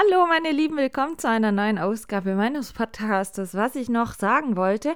[0.00, 4.94] Hallo meine Lieben, willkommen zu einer neuen Ausgabe meines Podcasts, was ich noch sagen wollte.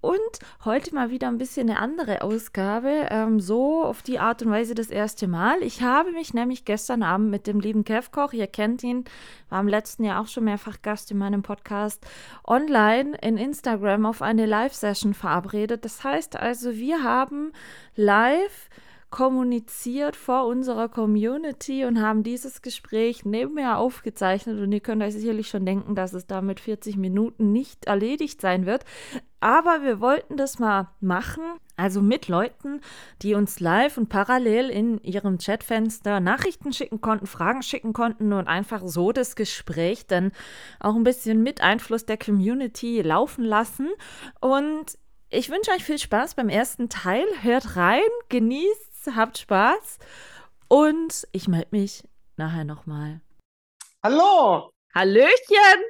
[0.00, 0.18] Und
[0.64, 4.74] heute mal wieder ein bisschen eine andere Ausgabe, ähm, so auf die Art und Weise
[4.74, 5.62] das erste Mal.
[5.62, 9.04] Ich habe mich nämlich gestern Abend mit dem lieben Kev Koch, ihr kennt ihn,
[9.48, 12.04] war im letzten Jahr auch schon mehrfach Gast in meinem Podcast,
[12.44, 15.84] online in Instagram auf eine Live-Session verabredet.
[15.84, 17.52] Das heißt also, wir haben
[17.94, 18.70] live
[19.12, 24.58] kommuniziert vor unserer Community und haben dieses Gespräch nebenher aufgezeichnet.
[24.58, 28.64] Und ihr könnt euch sicherlich schon denken, dass es damit 40 Minuten nicht erledigt sein
[28.66, 28.84] wird.
[29.38, 31.44] Aber wir wollten das mal machen,
[31.76, 32.80] also mit Leuten,
[33.20, 38.48] die uns live und parallel in ihrem Chatfenster Nachrichten schicken konnten, Fragen schicken konnten und
[38.48, 40.32] einfach so das Gespräch dann
[40.80, 43.90] auch ein bisschen mit Einfluss der Community laufen lassen.
[44.40, 44.96] Und
[45.28, 47.26] ich wünsche euch viel Spaß beim ersten Teil.
[47.42, 49.98] Hört rein, genießt habt Spaß
[50.68, 52.04] und ich melde mich
[52.36, 53.20] nachher nochmal.
[54.02, 54.70] Hallo!
[54.94, 55.82] Hallöchen!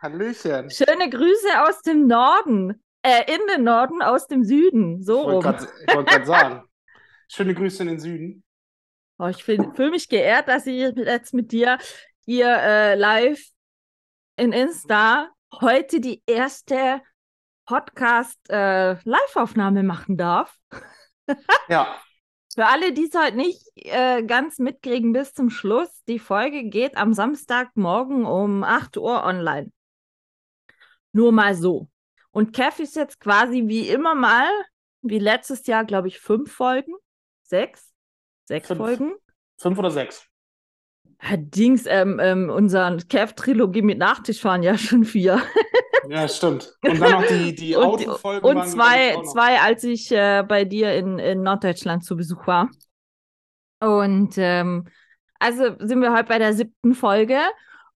[0.00, 0.70] Hallöchen!
[0.70, 2.82] Schöne Grüße aus dem Norden.
[3.02, 5.02] Äh, in den Norden, aus dem Süden.
[5.02, 5.38] So rum.
[5.38, 6.68] Ich wollte gerade sagen.
[7.28, 8.42] Schöne Grüße in den Süden.
[9.18, 11.76] Oh, ich fühle mich geehrt, dass ich jetzt mit dir
[12.24, 13.44] hier äh, live
[14.36, 15.28] in Insta
[15.60, 17.02] heute die erste
[17.66, 20.56] Podcast-Live-Aufnahme äh, machen darf.
[21.68, 22.00] ja,
[22.58, 26.96] für alle, die es heute nicht äh, ganz mitkriegen bis zum Schluss, die Folge geht
[26.96, 29.70] am Samstagmorgen um 8 Uhr online.
[31.12, 31.88] Nur mal so.
[32.32, 34.50] Und Kev ist jetzt quasi wie immer mal,
[35.02, 36.94] wie letztes Jahr, glaube ich, fünf Folgen.
[37.44, 37.92] Sechs?
[38.46, 38.80] Sechs fünf.
[38.80, 39.14] Folgen?
[39.60, 40.26] Fünf oder sechs?
[41.20, 45.40] Herr Dings, ähm, ähm, unser Kev-Trilogie mit Nachtisch waren ja schon vier.
[46.08, 46.74] Ja, stimmt.
[46.82, 48.48] Und dann noch die, die Autofolgen.
[48.48, 52.70] Und zwei, zwei, als ich äh, bei dir in, in Norddeutschland zu Besuch war.
[53.80, 54.88] Und ähm,
[55.38, 57.38] also sind wir heute bei der siebten Folge.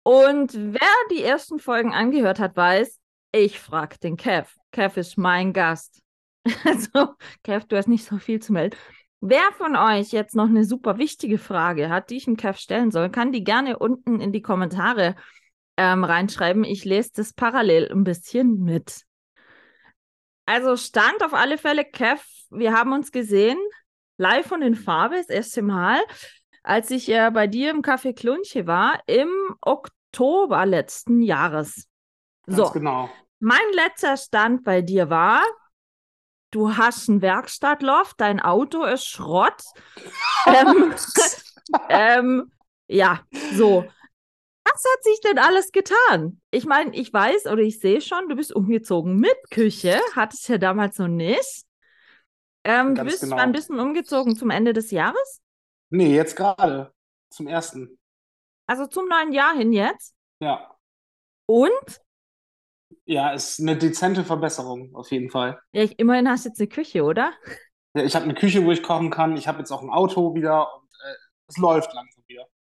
[0.02, 2.98] Und wer die ersten Folgen angehört hat, weiß,
[3.32, 4.48] ich frage den Kev.
[4.72, 6.02] Kev ist mein Gast.
[6.64, 7.14] Also,
[7.44, 8.74] Kev, du hast nicht so viel zu melden.
[9.20, 12.90] Wer von euch jetzt noch eine super wichtige Frage hat, die ich dem Kev stellen
[12.90, 15.14] soll, kann die gerne unten in die Kommentare
[15.78, 16.64] ähm, reinschreiben.
[16.64, 19.04] Ich lese das parallel ein bisschen mit.
[20.44, 23.58] Also stand auf alle Fälle, Kev, wir haben uns gesehen,
[24.16, 26.00] live und in Farbe, das erste Mal,
[26.64, 29.30] als ich äh, bei dir im Café Klunche war, im
[29.60, 31.86] Oktober letzten Jahres.
[32.46, 33.08] Ganz so, genau.
[33.38, 35.42] Mein letzter Stand bei dir war,
[36.50, 39.62] du hast ein Werkstattloft, dein Auto ist Schrott.
[40.46, 40.94] ähm,
[41.88, 42.52] ähm,
[42.88, 43.20] ja,
[43.52, 43.84] so
[44.78, 46.40] was hat sich denn alles getan?
[46.50, 50.58] Ich meine, ich weiß oder ich sehe schon, du bist umgezogen mit Küche, hattest ja
[50.58, 51.64] damals noch nicht.
[52.64, 53.36] Ähm, du bist genau.
[53.36, 55.40] ein bisschen umgezogen zum Ende des Jahres?
[55.90, 56.92] Nee, jetzt gerade.
[57.30, 57.98] Zum ersten.
[58.66, 60.14] Also zum neuen Jahr hin jetzt?
[60.40, 60.76] Ja.
[61.46, 62.00] Und?
[63.04, 65.60] Ja, ist eine dezente Verbesserung auf jeden Fall.
[65.72, 67.32] Ja, ich, immerhin hast du jetzt eine Küche, oder?
[67.94, 69.36] Ja, ich habe eine Küche, wo ich kochen kann.
[69.36, 71.14] Ich habe jetzt auch ein Auto wieder und äh,
[71.48, 72.17] es läuft langsam.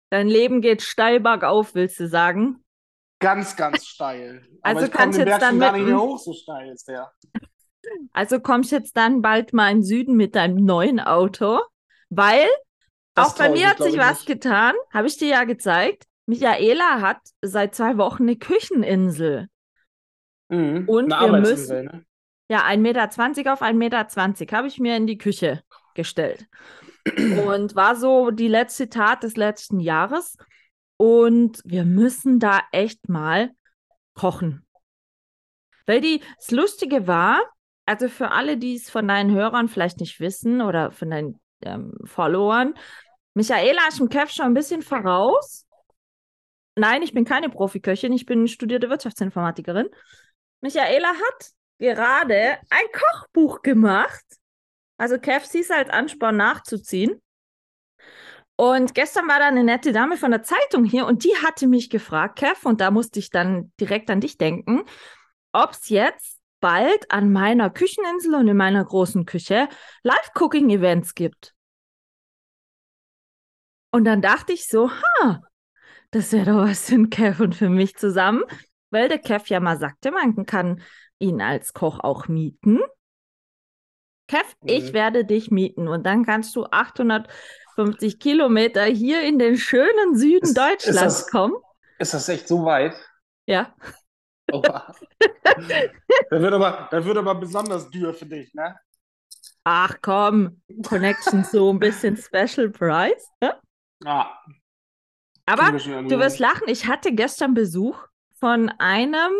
[0.09, 2.63] Dein Leben geht steil bergauf, willst du sagen?
[3.19, 4.45] Ganz, ganz steil.
[4.61, 7.11] also Aber ich kannst jetzt dann gar nicht mehr hoch, so steil ist der.
[8.11, 11.61] Also kommst jetzt dann bald mal in den Süden mit deinem neuen Auto,
[12.09, 12.45] weil
[13.13, 14.25] das auch bei mir hat sich was nicht.
[14.25, 16.03] getan, habe ich dir ja gezeigt.
[16.25, 19.47] Michaela hat seit zwei Wochen eine Kücheninsel.
[20.49, 21.85] Mhm, und eine wir müssen.
[21.85, 22.05] Ne?
[22.49, 25.63] Ja, 1,20 Meter auf 1,20 Meter habe ich mir in die Küche
[25.93, 26.45] gestellt
[27.45, 30.37] und war so die letzte Tat des letzten Jahres.
[30.97, 33.51] Und wir müssen da echt mal
[34.13, 34.65] kochen.
[35.85, 37.41] Weil die, das Lustige war,
[37.85, 41.93] also für alle, die es von deinen Hörern vielleicht nicht wissen oder von deinen ähm,
[42.03, 42.73] Followern,
[43.33, 45.65] Michaela ist im Kev schon ein bisschen voraus.
[46.75, 49.89] Nein, ich bin keine Profiköchin, ich bin studierte Wirtschaftsinformatikerin.
[50.61, 54.25] Michaela hat gerade ein Kochbuch gemacht
[54.97, 57.21] also Kev siehst als Ansporn nachzuziehen.
[58.55, 61.91] Und gestern war da eine nette Dame von der Zeitung hier und die hatte mich
[61.91, 64.83] gefragt, Kev, und da musste ich dann direkt an dich denken,
[65.51, 69.69] ob es jetzt bald an meiner Kücheninsel und in meiner großen Küche
[70.01, 71.53] Live-Cooking-Events gibt.
[73.91, 75.41] Und dann dachte ich so, ha,
[76.11, 78.43] das wäre doch was für Kev und für mich zusammen,
[78.89, 80.81] weil der Kev ja mal sagte, man kann
[81.19, 82.79] ihn als Koch auch mieten.
[84.27, 84.93] Kev, ich Mhm.
[84.93, 90.49] werde dich mieten und dann kannst du 850 Kilometer hier in den schönen Süden Ist-
[90.49, 91.55] ist Deutschlands das- kommen.
[91.99, 92.93] Ist das echt so weit?
[93.47, 93.73] Ja.
[94.51, 94.93] Oha.
[96.29, 98.75] das, wird aber, das wird aber besonders dürr für dich, ne?
[99.63, 103.29] Ach komm, Connection so ein bisschen Special Price.
[103.41, 103.59] Ne?
[104.03, 104.39] Ja.
[105.45, 107.97] Aber du wirst lachen, ich hatte gestern Besuch
[108.39, 109.31] von einem,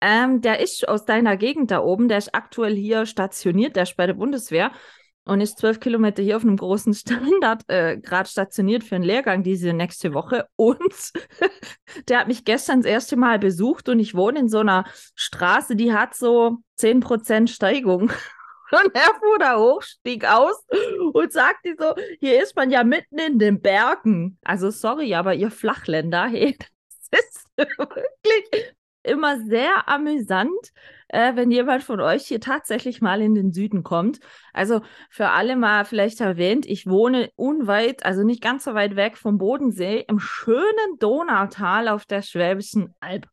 [0.00, 3.96] ähm, der ist aus deiner Gegend da oben, der ist aktuell hier stationiert, der ist
[3.96, 4.72] bei der Bundeswehr
[5.24, 9.42] und ist zwölf Kilometer hier auf einem großen Standard äh, gerade stationiert für einen Lehrgang
[9.42, 10.46] diese nächste Woche.
[10.56, 11.12] Und
[12.08, 14.84] der hat mich gestern das erste Mal besucht und ich wohne in so einer
[15.14, 18.10] Straße, die hat so 10% Steigung.
[18.70, 20.62] Und er fuhr da hoch, stieg aus
[21.14, 24.38] und sagte so, hier ist man ja mitten in den Bergen.
[24.44, 26.54] Also sorry, aber ihr Flachländer, hey,
[27.10, 30.72] das ist wirklich immer sehr amüsant,
[31.08, 34.20] äh, wenn jemand von euch hier tatsächlich mal in den Süden kommt.
[34.52, 39.16] Also für alle mal vielleicht erwähnt, ich wohne unweit, also nicht ganz so weit weg
[39.16, 43.28] vom Bodensee, im schönen Donautal auf der Schwäbischen Alb.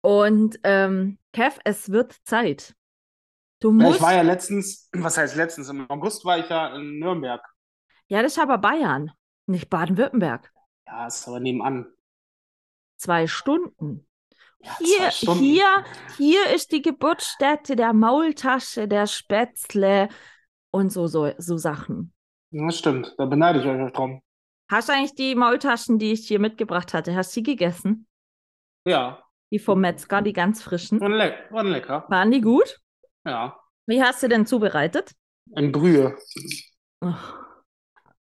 [0.00, 2.74] Und ähm, Kev, es wird Zeit.
[3.60, 3.96] Du musst.
[3.96, 5.68] ich war ja letztens, was heißt letztens?
[5.68, 7.42] Im August war ich ja in Nürnberg.
[8.06, 9.10] Ja, das ist aber Bayern,
[9.46, 10.50] nicht Baden-Württemberg.
[10.86, 11.86] Ja, ist aber nebenan.
[12.96, 14.07] Zwei Stunden.
[14.60, 15.84] Ja, Hier, hier,
[16.16, 20.08] hier ist die Geburtsstätte der Maultasche, der Spätzle
[20.70, 22.12] und so, so, so Sachen.
[22.50, 24.20] Das stimmt, da beneide ich euch drum.
[24.70, 28.06] Hast du eigentlich die Maultaschen, die ich hier mitgebracht hatte, hast du die gegessen?
[28.84, 31.00] Ja, Die vom Metzger, die ganz frischen.
[31.00, 32.04] waren, le waren lecker.
[32.08, 32.80] Waren die gut?
[33.24, 35.12] Ja, Wie hast du denn zubereitet?
[35.56, 36.14] in Brühe.
[37.00, 37.38] Ach,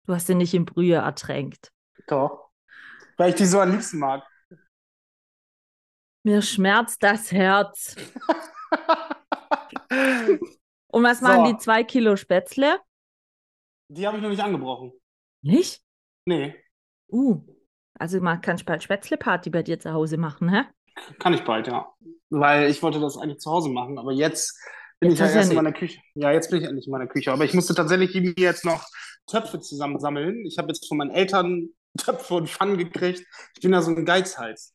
[0.07, 1.72] du hast sie nicht in Brühe ertränkt.
[2.07, 2.50] Doch.
[3.18, 4.24] Weil ich die so am liebsten mag.
[6.24, 7.96] Mir schmerzt das Herz.
[10.88, 11.52] Und was waren So.
[11.52, 12.80] die zwei Kilo Spätzle?
[13.90, 14.92] Die habe ich noch nicht angebrochen.
[15.42, 15.82] Nicht?
[16.26, 16.56] Nee,
[17.12, 17.42] Uh,
[18.00, 20.64] also man kann bald Spätzle-Party bei dir zu Hause machen, hä?
[21.20, 21.92] kann ich bald, ja.
[22.30, 24.58] Weil ich wollte das eigentlich zu Hause machen, aber jetzt
[25.00, 26.00] bin Jetzt ich ja hast du ja erst in meiner Küche.
[26.14, 27.32] Ja, jetzt bin ich endlich in meiner Küche.
[27.32, 28.86] Aber ich musste tatsächlich mir jetzt noch
[29.28, 30.46] Töpfe zusammensammeln.
[30.46, 33.26] Ich habe jetzt von meinen Eltern Töpfe und Pfannen gekriegt.
[33.56, 34.74] Ich bin da so ein Geizhals.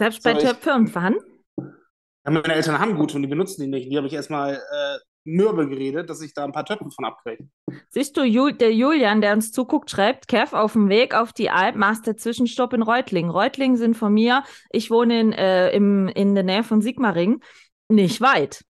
[0.00, 1.18] Selbst bei So, ich- Töpfe und Pfannen?
[1.58, 3.90] Ja, meine Eltern haben gute und die benutzen die nicht.
[3.92, 7.48] Die habe ich erstmal äh, mürbe geredet, dass ich da ein paar Töpfe von abkriege.
[7.90, 11.50] Siehst du, Jul der Julian, der uns zuguckt, schreibt, Kev, auf dem Weg auf die
[11.50, 13.30] Alp machst du Zwischenstopp in Reutlingen.
[13.30, 17.42] Reutlingen sind von mir, ich wohne in, äh, im, in der Nähe von Sigmaringen,
[17.90, 18.64] nicht weit.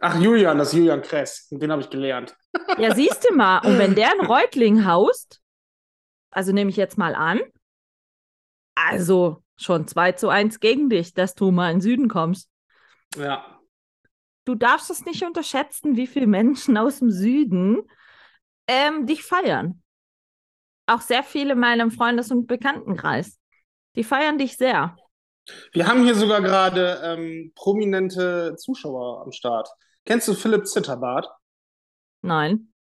[0.00, 1.46] Ach, Julian, das ist Julian Kress.
[1.52, 2.36] Den habe ich gelernt.
[2.78, 5.40] Ja, siehst du mal, und wenn der in Reutlingen haust,
[6.32, 7.38] also nehme ich jetzt mal an,
[8.74, 12.48] also schon 2 zu 1 gegen dich, dass du mal in den Süden kommst.
[13.16, 13.60] Ja.
[14.46, 17.82] du darfst es nicht unterschätzen, wie viele Menschen aus dem Süden
[18.66, 19.82] ähm, dich feiern.
[20.86, 23.38] Auch sehr viele in meinem Freundes- und Bekanntenkreis.
[23.96, 24.96] Die feiern dich sehr.
[25.72, 29.68] Wir haben hier sogar gerade ähm, prominente Zuschauer am Start.
[30.04, 31.28] Kennst du Philipp Zitterbart?
[32.22, 32.72] Nein.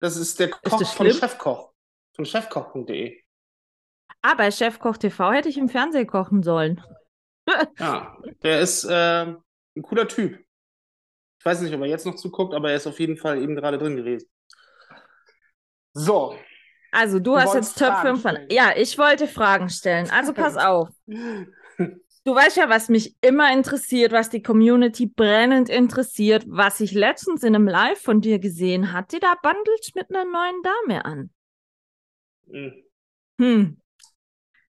[0.00, 1.10] Das ist der Koch das von?
[1.10, 1.72] Chefkoch.
[2.14, 3.20] Von chefkoch.de.
[4.22, 6.82] Ah, bei Chefkoch TV hätte ich im Fernsehen kochen sollen.
[7.78, 10.38] Ja, der ist äh, ein cooler Typ.
[11.38, 13.54] Ich weiß nicht, ob er jetzt noch zuguckt, aber er ist auf jeden Fall eben
[13.54, 14.28] gerade drin gewesen.
[15.94, 16.34] So.
[16.90, 18.16] Also, du, Du hast jetzt und Pfannen.
[18.18, 18.48] stellen.
[18.50, 20.10] Ja, ich wollte Fragen stellen.
[20.10, 20.88] Also, pass auf.
[22.24, 27.42] Du weißt ja, was mich immer interessiert, was die Community brennend interessiert, was ich letztens
[27.42, 29.20] in einem Live von dir gesehen hatte.
[29.20, 31.30] Da bandelst mit einer neuen Dame an.
[32.50, 32.72] Hm.
[33.40, 33.80] Hm.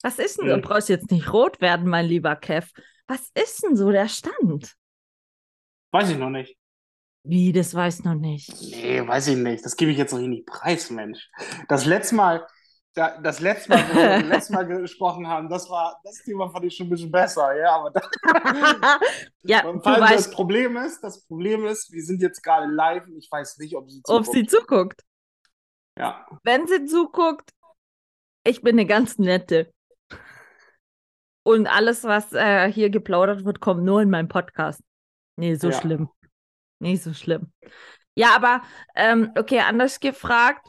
[0.04, 0.62] Was ist denn, du Hm.
[0.62, 2.68] brauchst jetzt nicht rot werden, mein lieber Kev.
[3.08, 4.75] Was ist denn so der Stand?
[5.92, 6.56] Weiß ich noch nicht.
[7.23, 8.50] Wie, das weiß noch nicht.
[8.61, 9.64] Nee, weiß ich nicht.
[9.64, 11.30] Das gebe ich jetzt noch nicht preis, Mensch.
[11.68, 12.46] Das letzte Mal,
[12.92, 16.50] da, das letzte Mal, wo wir das letzte Mal gesprochen haben, das war, das Thema
[16.50, 18.04] fand ich schon ein bisschen besser, ja, aber das,
[19.44, 23.28] ja, du das Problem ist, das Problem ist, wir sind jetzt gerade live und ich
[23.30, 25.00] weiß nicht, ob sie ob sie zuguckt.
[25.99, 27.52] Ja, Wenn sie zuguckt,
[28.46, 29.73] ich bin eine ganz nette.
[31.44, 34.82] Und alles, was äh, hier geplaudert wird, kommt nur in meinen Podcast.
[35.36, 35.72] Nee, so Ja.
[35.72, 36.10] schlimm.
[36.80, 37.52] Nicht so schlimm.
[38.16, 38.62] Ja, aber
[38.96, 40.66] ähm, okay, anders gefragt.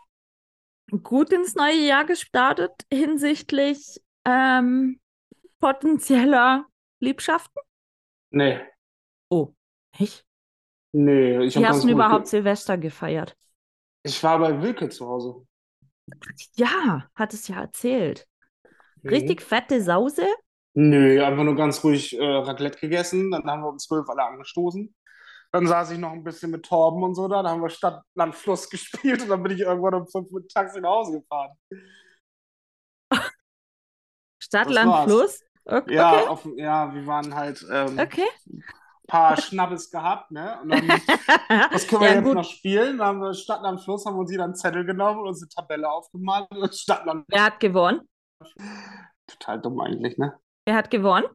[1.04, 5.00] Gut ins neue Jahr gestartet hinsichtlich ähm,
[5.60, 6.66] potenzieller
[7.00, 7.62] Liebschaften?
[8.32, 8.62] nee,
[9.30, 9.54] Oh,
[10.00, 10.26] echt?
[10.94, 13.36] nee, ich Wie hab hast du überhaupt Silvester gefeiert?
[14.04, 15.46] Ich war bei Wilke zu Hause.
[16.56, 18.28] Ja, hat es ja erzählt.
[19.04, 19.36] Mhm.
[19.36, 20.28] Richtig fette Sause?
[20.78, 23.32] Nö, einfach nur ganz ruhig äh, Raclette gegessen.
[23.32, 24.94] Dann haben wir um zwölf alle angestoßen.
[25.54, 27.42] Dann saß ich noch ein bisschen mit Torben und so da.
[27.42, 30.52] Dann haben wir Stadt, Land, Fluss gespielt und dann bin ich irgendwann um fünf mit
[30.52, 31.52] Taxi nach Hause gefahren.
[34.44, 35.06] Stadt, Das Land, war's.
[35.06, 35.42] Fluss?
[35.64, 35.96] Okay.
[35.96, 38.28] Ja, auf, ja, wir waren halt ähm, okay.
[38.46, 38.64] ein
[39.08, 40.60] paar Schnappes gehabt, ne?
[40.62, 40.88] Und dann,
[41.72, 42.34] was können wir ja, jetzt gut.
[42.36, 42.98] noch spielen?
[42.98, 45.42] Dann haben wir Stadt, Land, Fluss, haben wir uns jeder einen Zettel genommen und uns
[45.42, 46.52] eine Tabelle aufgemalt.
[46.52, 48.02] Und Stadt, Land, Wer hat gewonnen?
[49.26, 50.38] total dumm eigentlich, ne?
[50.66, 51.28] Wer hat gewonnen?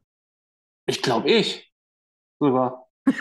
[0.87, 1.73] Ich glaube ich.
[2.41, 2.89] Sogar.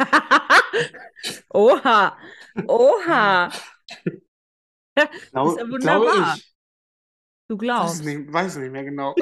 [1.54, 2.18] Oha.
[2.68, 3.50] Oha.
[5.32, 6.36] Glaub, ja glaube wunderbar.
[6.36, 6.56] ich.
[7.48, 8.04] Du Weiß glaubst.
[8.06, 9.16] nicht, weiß nicht mehr genau.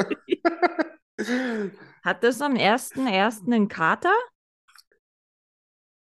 [2.04, 3.46] Hat das am 1.1.
[3.46, 4.14] einen Kater?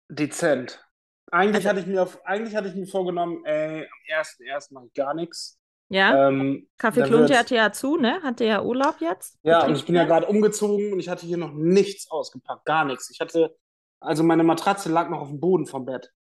[0.08, 0.84] Dezent.
[1.30, 4.72] Eigentlich Also- hatte ich mir auf, eigentlich hatte ich mir vorgenommen, ey, am 1.1.
[4.72, 5.57] mache ich gar nichts.
[5.90, 6.28] Ja.
[6.28, 8.20] Ähm, Kaffee Klunte hatte ja zu, ne?
[8.22, 9.38] Hatte ja Urlaub jetzt.
[9.42, 12.84] Ja, und ich bin ja gerade umgezogen und ich hatte hier noch nichts ausgepackt, gar
[12.84, 13.10] nichts.
[13.10, 13.56] Ich hatte,
[14.00, 16.12] also meine Matratze lag noch auf dem Boden vom Bett.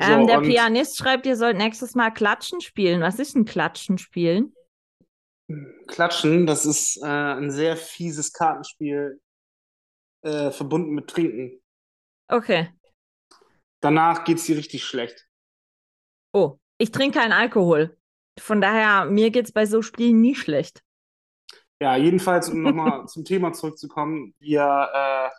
[0.00, 3.00] So, Ähm, der Pianist schreibt, ihr sollt nächstes Mal Klatschen spielen.
[3.02, 4.54] Was ist ein Klatschen spielen?
[5.86, 9.20] Klatschen, das ist äh, ein sehr fieses Kartenspiel,
[10.22, 11.60] äh, verbunden mit Trinken.
[12.28, 12.72] Okay.
[13.80, 15.28] Danach geht's dir richtig schlecht.
[16.32, 17.96] Oh, ich trinke keinen Alkohol.
[18.38, 20.82] Von daher, mir geht's bei so Spielen nie schlecht.
[21.80, 25.30] Ja, jedenfalls, um nochmal zum Thema zurückzukommen, wir, äh,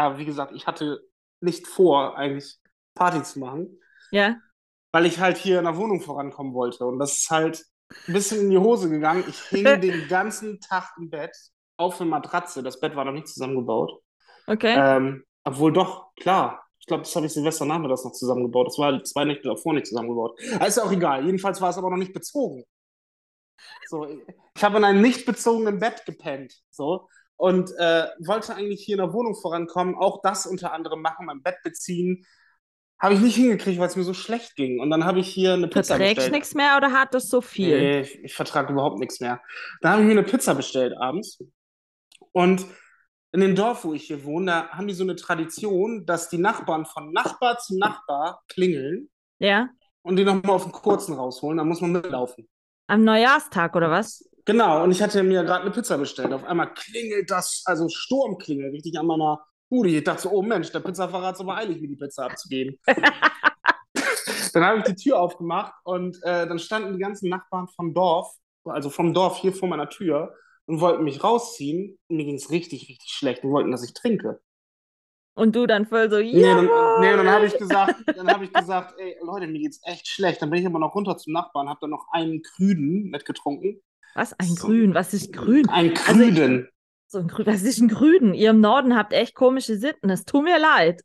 [0.00, 1.00] ja, wie gesagt, ich hatte
[1.40, 2.58] nicht vor, eigentlich
[2.94, 3.78] Party zu machen,
[4.10, 4.36] Ja?
[4.92, 6.86] weil ich halt hier in der Wohnung vorankommen wollte.
[6.86, 7.64] Und das ist halt
[8.06, 9.24] ein bisschen in die Hose gegangen.
[9.28, 11.36] Ich hing den ganzen Tag im Bett
[11.76, 12.62] auf eine Matratze.
[12.62, 13.92] Das Bett war noch nicht zusammengebaut.
[14.46, 14.74] Okay.
[14.76, 16.67] Ähm, obwohl doch, klar.
[16.88, 18.68] Ich glaube, das habe ich Silvester nachmittags noch zusammengebaut.
[18.68, 20.40] Das war zwei Nächte davor nicht zusammengebaut.
[20.40, 21.22] Ist ja auch egal.
[21.26, 22.64] Jedenfalls war es aber noch nicht bezogen.
[23.86, 26.54] So, ich habe in einem nicht bezogenen Bett gepennt.
[26.70, 27.06] So.
[27.36, 31.42] Und äh, wollte eigentlich hier in der Wohnung vorankommen, auch das unter anderem machen, mein
[31.42, 32.24] Bett beziehen.
[32.98, 34.80] Habe ich nicht hingekriegt, weil es mir so schlecht ging.
[34.80, 36.32] Und dann habe ich hier eine Pizza Verträgst bestellt.
[36.32, 37.78] nichts mehr oder hat das so viel?
[37.78, 39.42] Nee, ich, ich vertrage überhaupt nichts mehr.
[39.82, 41.38] Da habe ich mir eine Pizza bestellt abends.
[42.32, 42.64] Und
[43.32, 46.38] in dem Dorf, wo ich hier wohne, da haben die so eine Tradition, dass die
[46.38, 49.68] Nachbarn von Nachbar zu Nachbar klingeln Ja?
[50.02, 51.58] und die nochmal auf den kurzen rausholen.
[51.58, 52.48] Da muss man mitlaufen.
[52.86, 54.28] Am Neujahrstag oder was?
[54.46, 56.32] Genau, und ich hatte mir gerade eine Pizza bestellt.
[56.32, 59.90] Auf einmal klingelt das, also Sturm klingelt richtig an meiner Bude.
[59.90, 62.78] Ich dachte so, oh Mensch, der Pizzafahrer hat es aber eilig, mir die Pizza abzugeben.
[64.54, 68.32] dann habe ich die Tür aufgemacht und äh, dann standen die ganzen Nachbarn vom Dorf,
[68.64, 70.34] also vom Dorf hier vor meiner Tür
[70.68, 71.98] und wollten mich rausziehen.
[72.08, 74.40] Und mir ging es richtig, richtig schlecht und wollten, dass ich trinke.
[75.34, 76.56] Und du dann voll so, Nee, ja.
[76.56, 76.64] dann,
[77.00, 80.08] nee, und dann habe ich gesagt, dann habe ich gesagt, ey, Leute, mir geht's echt
[80.08, 80.42] schlecht.
[80.42, 83.80] Dann bin ich aber noch runter zum Nachbarn, habe dann noch einen Krüden mitgetrunken.
[84.14, 84.32] Was?
[84.40, 84.66] Ein So.
[84.66, 84.94] Grün?
[84.94, 85.68] Was ist Grün?
[85.68, 86.68] Einen Also ich- Krüden.
[87.06, 87.46] So ein Grün.
[87.46, 88.34] Was ist ein Grünen?
[88.34, 90.10] Ihr im Norden habt echt komische Sitten.
[90.10, 91.02] Es tut mir leid.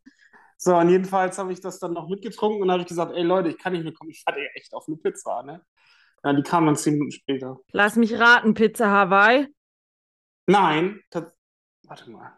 [0.57, 3.49] So, und jedenfalls habe ich das dann noch mitgetrunken und habe ich gesagt, ey Leute,
[3.49, 5.61] ich kann nicht mehr kommen, ich hatte ja echt auf eine Pizza, ne?
[6.23, 7.59] Ja, die kam dann zehn Minuten später.
[7.71, 9.47] Lass mich raten, Pizza Hawaii.
[10.47, 11.25] Nein, das,
[11.83, 12.33] warte mal.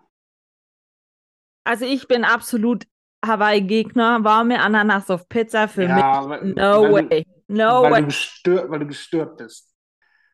[1.64, 2.86] Also ich bin absolut
[3.26, 4.24] Hawaii-Gegner.
[4.24, 6.56] Warme Ananas auf Pizza für ja, weil, mich.
[6.56, 7.26] No weil way.
[7.48, 8.02] No Du, weil, way.
[8.02, 9.72] du gestört, weil du gestört bist.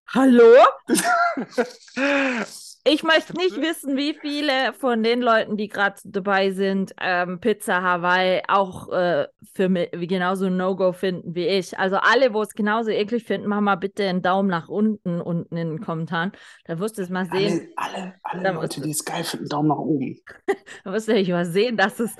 [0.07, 0.55] Hallo?
[2.83, 7.83] Ich möchte nicht wissen, wie viele von den Leuten, die gerade dabei sind, ähm, Pizza
[7.83, 11.77] Hawaii auch äh, für mich genauso ein No-Go finden wie ich.
[11.77, 15.55] Also alle, wo es genauso eklig finden, mach mal bitte einen Daumen nach unten unten
[15.57, 16.31] in den Kommentaren.
[16.65, 17.71] Da wirst du es mal sehen.
[17.75, 20.19] alle, alle, alle Leute, die es geil finden, Daumen nach oben.
[20.83, 22.15] Da wirst du nämlich mal sehen, dass es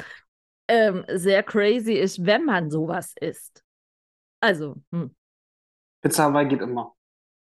[0.67, 3.63] ähm, sehr crazy ist, wenn man sowas isst.
[4.39, 5.15] Also, hm.
[6.01, 6.93] Pizza Hawaii geht immer.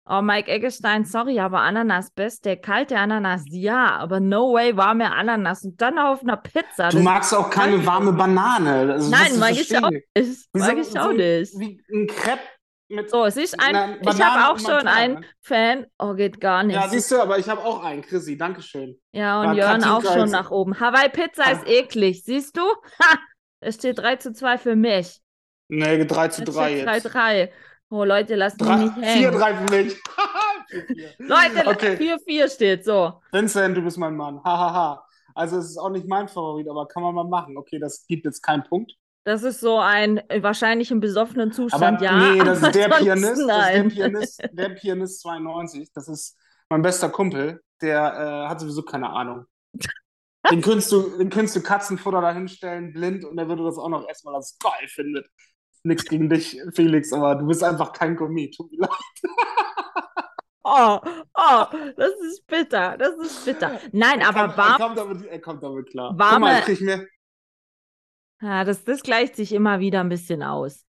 [0.07, 2.59] Oh, Mike Eggestein, sorry, aber Ananas beste.
[2.59, 6.91] Kalte Ananas, ja, aber no way warme Ananas und dann auf einer Pizza.
[6.91, 8.93] Du magst auch keine warme Banane.
[8.93, 10.07] Also, Nein, mag ich auch nicht.
[10.53, 11.59] Mag ich auch nicht.
[11.59, 12.43] Wie ein Crepe
[12.91, 13.09] mit.
[13.09, 15.27] So, es ist ein, ich habe auch schon einen Marmelade.
[15.41, 15.87] Fan.
[15.99, 16.77] Oh, geht gar nicht.
[16.77, 19.01] Ja, siehst du, aber ich habe auch einen, Chrissy, Dankeschön.
[19.13, 20.79] Ja, und War Jörn auch Katinka schon jetzt- nach oben.
[20.81, 21.71] Hawaii Pizza ist Ah.
[21.71, 22.63] eklig, siehst du?
[22.63, 23.19] Ha!
[23.67, 25.23] Es steht 3 zu 2 für mich.
[25.69, 27.05] Nee, 3 zu Es 3 steht 3 jetzt.
[27.15, 27.53] 3.
[27.95, 29.33] Oh, Leute, lasst mich nicht 4, hängen.
[29.39, 30.03] 3 für mich.
[30.69, 31.11] 4, 4.
[31.19, 31.97] Leute, Okay.
[31.97, 33.21] 4 4 steht so.
[33.31, 34.43] Vincent, du bist mein Mann.
[34.43, 35.07] Hahaha.
[35.37, 37.57] Also, es ist auch nicht mein Favorit, aber kann man mal machen.
[37.57, 38.93] Okay, das gibt jetzt keinen Punkt.
[39.23, 42.33] Das ist so ein äh, wahrscheinlich im besoffenen Aber Zustand, ja.
[42.33, 43.31] nee, das aber ist der Pianist.
[43.31, 43.89] Das ist der nein.
[43.89, 45.93] Pianist, der Pianist 92.
[45.95, 46.37] Das ist
[46.69, 47.63] mein bester Kumpel.
[47.81, 49.45] Der äh, hat sowieso keine Ahnung.
[50.51, 53.89] Den könntest du, den könntest du Katzenfutter da hinstellen, blind, und er würde das auch
[53.89, 55.27] noch essen, weil er es geil findet.
[55.87, 58.51] Nichts gegen dich, Felix, aber du bist einfach kein Gourmet.
[58.51, 58.91] Tut mir leid.
[60.67, 60.99] Oh,
[61.35, 61.65] oh,
[61.99, 62.97] das ist bitter.
[62.97, 63.79] Das ist bitter.
[63.93, 64.79] Nein, Er aber kommt, er warm.
[64.81, 66.15] kommt damit, er kommt damit klar.
[66.19, 67.07] Warme- Guck mal, ich mir.
[68.41, 70.87] Ja, das, das gleicht sich immer wieder ein bisschen aus.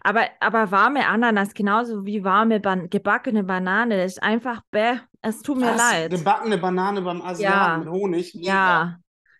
[0.00, 4.96] Aber, aber warme Ananas, genauso wie warme Ban gebackene Banane, das ist einfach bäh.
[5.22, 5.76] Es tut mir Was?
[5.92, 6.10] leid.
[6.10, 7.78] Gebackene Banane beim Asiaten Ja.
[7.78, 8.34] mit Honig?
[8.34, 8.46] Mega.
[8.48, 8.96] Ja,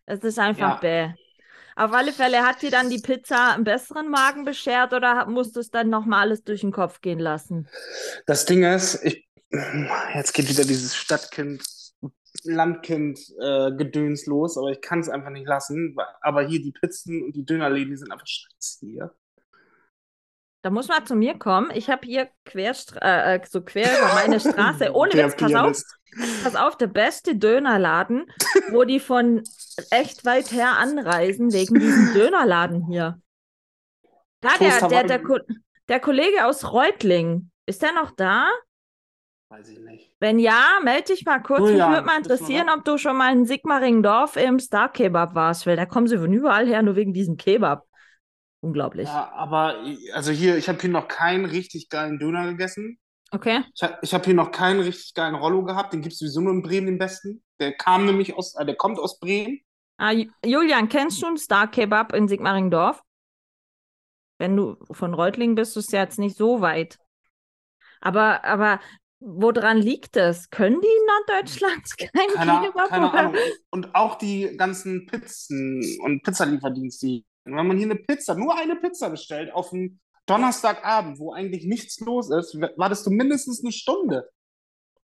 [0.06, 1.08] es ist einfach Ja.
[1.08, 1.14] bäh.
[1.76, 5.60] Auf alle Fälle hat dir dann die Pizza einen besseren Magen beschert oder musst du
[5.60, 7.68] es dann nochmal alles durch den Kopf gehen lassen?
[8.26, 9.28] Das Ding ist, ich,
[10.14, 11.62] jetzt geht wieder dieses Stadtkind,
[12.44, 13.70] Landkind äh,
[14.26, 15.96] los, aber ich kann es einfach nicht lassen.
[16.20, 19.14] Aber hier die Pizzen und die Dönerläden, die sind einfach scheiße hier.
[20.64, 21.70] Da muss man zu mir kommen.
[21.74, 24.92] Ich habe hier Querstra äh, äh, so quer über meine Straße.
[24.94, 25.82] Ohne Der Witz, pass auf,
[26.42, 28.24] pass auf, der beste Dönerladen,
[28.70, 29.42] wo die von
[29.90, 33.20] echt weit her anreisen wegen diesem Dönerladen hier.
[34.40, 35.22] Da, der, der, der.
[35.22, 35.36] Ko
[35.90, 38.48] der Kollege aus Reutling, ist der noch da?
[39.50, 40.14] Weiß ich nicht.
[40.18, 41.60] Wenn ja, melde dich mal kurz.
[41.60, 45.66] Mich Julian, würde mal interessieren, ob du schon mal in Sigmaringdorf im Star Kebab warst,
[45.66, 47.86] weil da kommen sie von überall her, nur wegen diesem Kebab.
[48.64, 49.06] Unglaublich.
[49.08, 49.76] Ja, aber
[50.14, 52.98] also hier, ich habe hier noch keinen richtig geilen Döner gegessen.
[53.30, 53.62] Okay.
[53.74, 55.92] Ich habe hab hier noch keinen richtig geilen Rollo gehabt.
[55.92, 57.42] Den gibt es sowieso nur in Bremen, den besten.
[57.60, 59.60] Der kam nämlich aus, äh, der kommt aus Bremen.
[59.98, 63.02] Ah, Ju- Julian, kennst du einen Star Kebab in Sigmaringdorf?
[64.38, 66.96] Wenn du von Reutlingen bist, ist es ja jetzt nicht so weit.
[68.00, 68.80] Aber, aber
[69.20, 70.48] woran liegt es?
[70.48, 71.06] Können die in
[71.36, 72.88] Norddeutschland keinen Keine, Kebab?
[72.88, 73.12] keine?
[73.12, 73.34] Ahnung.
[73.70, 77.24] Und auch die ganzen Pizzen und Pizzalieferdienste.
[77.44, 77.56] Hier.
[77.56, 82.00] Wenn man hier eine Pizza, nur eine Pizza bestellt, auf einen Donnerstagabend, wo eigentlich nichts
[82.00, 84.30] los ist, wartest du mindestens eine Stunde.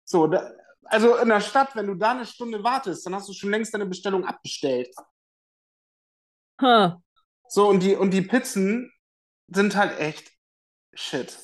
[0.06, 0.52] So, da,
[0.86, 3.74] also in der Stadt, wenn du da eine Stunde wartest, dann hast du schon längst
[3.74, 4.94] deine Bestellung abbestellt.
[6.62, 6.94] Huh.
[7.48, 8.92] So, und die, und die Pizzen
[9.48, 10.32] sind halt echt
[10.94, 11.38] shit.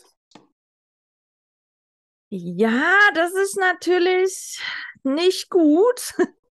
[2.29, 4.59] Ja, das ist natürlich
[5.03, 6.13] nicht gut.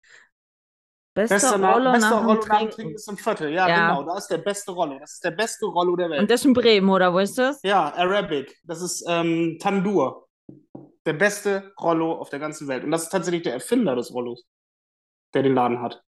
[1.14, 2.94] Bester Bester, Rollo bester nach Rollo nach dem Trinken.
[2.94, 3.50] Ist im Viertel.
[3.52, 3.88] Ja, Ja.
[3.90, 4.02] genau.
[4.04, 4.98] Da ist der beste Rollo.
[4.98, 6.20] Das ist der beste Rollo der Welt.
[6.20, 7.60] Und das ist in Bremen, oder wo ist das?
[7.62, 8.56] Ja, Arabic.
[8.64, 10.26] Das ist ähm, Tandoor.
[11.04, 12.84] Der beste Rollo auf der ganzen Welt.
[12.84, 14.44] Und das ist tatsächlich der Erfinder des Rollos,
[15.34, 16.02] der den Laden hat.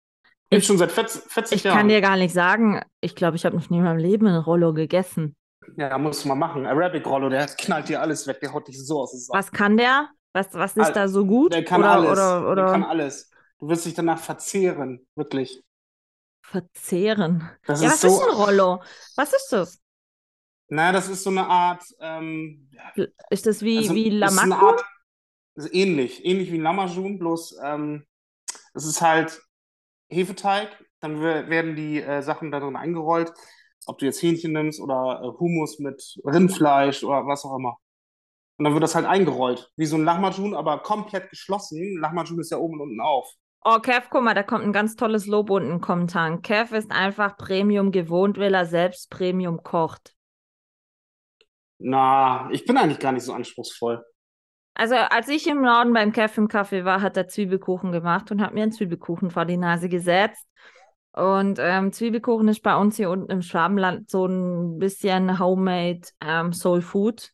[0.51, 1.77] Gibt Ich- schon seit 40, 40 Ich Jahren.
[1.79, 4.37] kann dir gar nicht sagen, ich glaube, ich habe noch nie in meinem Leben ein
[4.37, 5.37] Rollo gegessen.
[5.77, 6.64] ja, musst du mal machen.
[6.67, 8.38] Arabic Rollo, der knallt dir alles weg.
[8.40, 9.29] Der haut dich so aus.
[9.33, 10.09] Was kann der?
[10.33, 11.53] Was, was ist Al- da so gut?
[11.53, 12.11] Der kann oder, alles.
[12.12, 13.31] Oder, oder Der kann alles.
[13.64, 15.07] Du wirst dich danach verzehren.
[15.16, 15.64] Wirklich.
[16.42, 17.50] verzehren.
[17.66, 18.20] Das Ja, ist was so.
[18.22, 18.83] ist ein Rollo?
[19.16, 19.81] Was ist das?
[20.68, 21.83] Na, das ist so eine Art.
[22.00, 22.68] Ähm,
[23.31, 24.09] Ist das wie, also, wie
[25.57, 26.24] ist ähnlich.
[26.24, 28.07] Ähnlich wie ein Lamajun, bloß ähm,
[28.74, 29.40] es ist halt
[30.11, 30.70] Hefeteig.
[31.00, 33.33] Dann we- werden die äh, Sachen da drin eingerollt.
[33.87, 37.79] Ob du jetzt Hähnchen nimmst oder äh, Hummus mit Rindfleisch oder was auch immer.
[38.59, 39.70] Und dann wird das halt eingerollt.
[39.77, 41.98] Wie so ein Lahmacun, aber komplett geschlossen.
[42.00, 43.33] Lahmacun ist ja oben und unten auf.
[43.66, 46.38] Oh, Kev, guck mal, da kommt ein ganz tolles Lob unten im Kommentar.
[46.42, 50.14] Kev ist einfach Premium gewohnt, weil er selbst Premium kocht.
[51.79, 54.05] Na, ich bin eigentlich gar nicht so anspruchsvoll.
[54.74, 58.42] Also, als ich im Norden beim Kev im Café war, hat er Zwiebelkuchen gemacht und
[58.42, 60.46] hat mir einen Zwiebelkuchen vor die Nase gesetzt.
[61.12, 66.53] Und ähm, Zwiebelkuchen ist bei uns hier unten im Schwabenland so ein bisschen Homemade ähm,
[66.53, 67.31] Soul Food.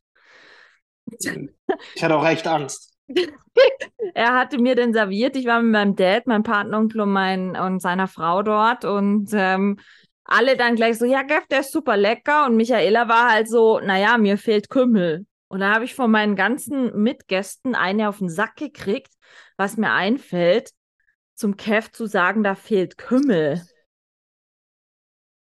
[1.94, 2.89] Ich hatte auch echt Angst.
[4.14, 5.36] Er hatte mir den serviert.
[5.36, 9.78] Ich war mit meinem Dad, meinem Patenonkel und, mein, und seiner Frau dort und ähm,
[10.24, 12.46] alle dann gleich so, ja, Geff, der ist super lecker.
[12.46, 15.26] Und Michaela war halt so, naja, mir fehlt Kümmel.
[15.48, 19.12] Und da habe ich von meinen ganzen Mitgästen eine auf den Sack gekriegt,
[19.56, 20.70] was mir einfällt,
[21.34, 23.60] zum Kev zu sagen, da fehlt Kümmel.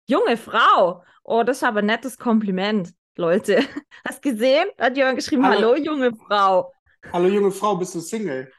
[0.08, 1.04] Junge Frau.
[1.24, 3.60] Oh, das ist aber ein nettes Kompliment, Leute.
[4.08, 4.70] Hast gesehen?
[4.80, 5.74] Hat jemand geschrieben, Hallo.
[5.74, 6.72] hallo, junge Frau.
[7.04, 8.52] Hallo junge Frau, bist du Single?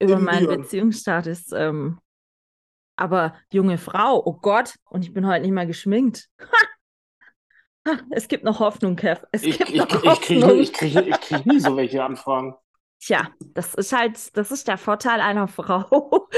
[0.00, 0.62] über In meinen Lyon.
[0.62, 1.52] Beziehungsstatus.
[1.52, 1.98] Ähm,
[2.96, 6.28] aber junge Frau, oh Gott, und ich bin heute nicht mal geschminkt.
[8.10, 9.24] Es gibt noch Hoffnung, Kev.
[9.32, 10.58] Es Ich, gibt ich, noch ich kriege Hoffnung.
[10.60, 12.54] ich krieg, ich krieg nie so welche Anfragen.
[13.00, 16.28] Tja, das ist halt, das ist der Vorteil einer Frau.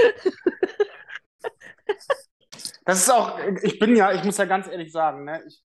[2.85, 5.63] Das ist auch, ich bin ja, ich muss ja ganz ehrlich sagen, ne, ich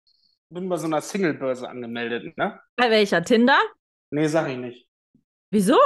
[0.49, 2.59] bin bei so einer Single-Börse angemeldet, ne?
[2.75, 3.23] Bei welcher?
[3.23, 3.57] Tinder?
[4.11, 4.86] Nee, sag ich nicht.
[5.51, 5.77] Wieso?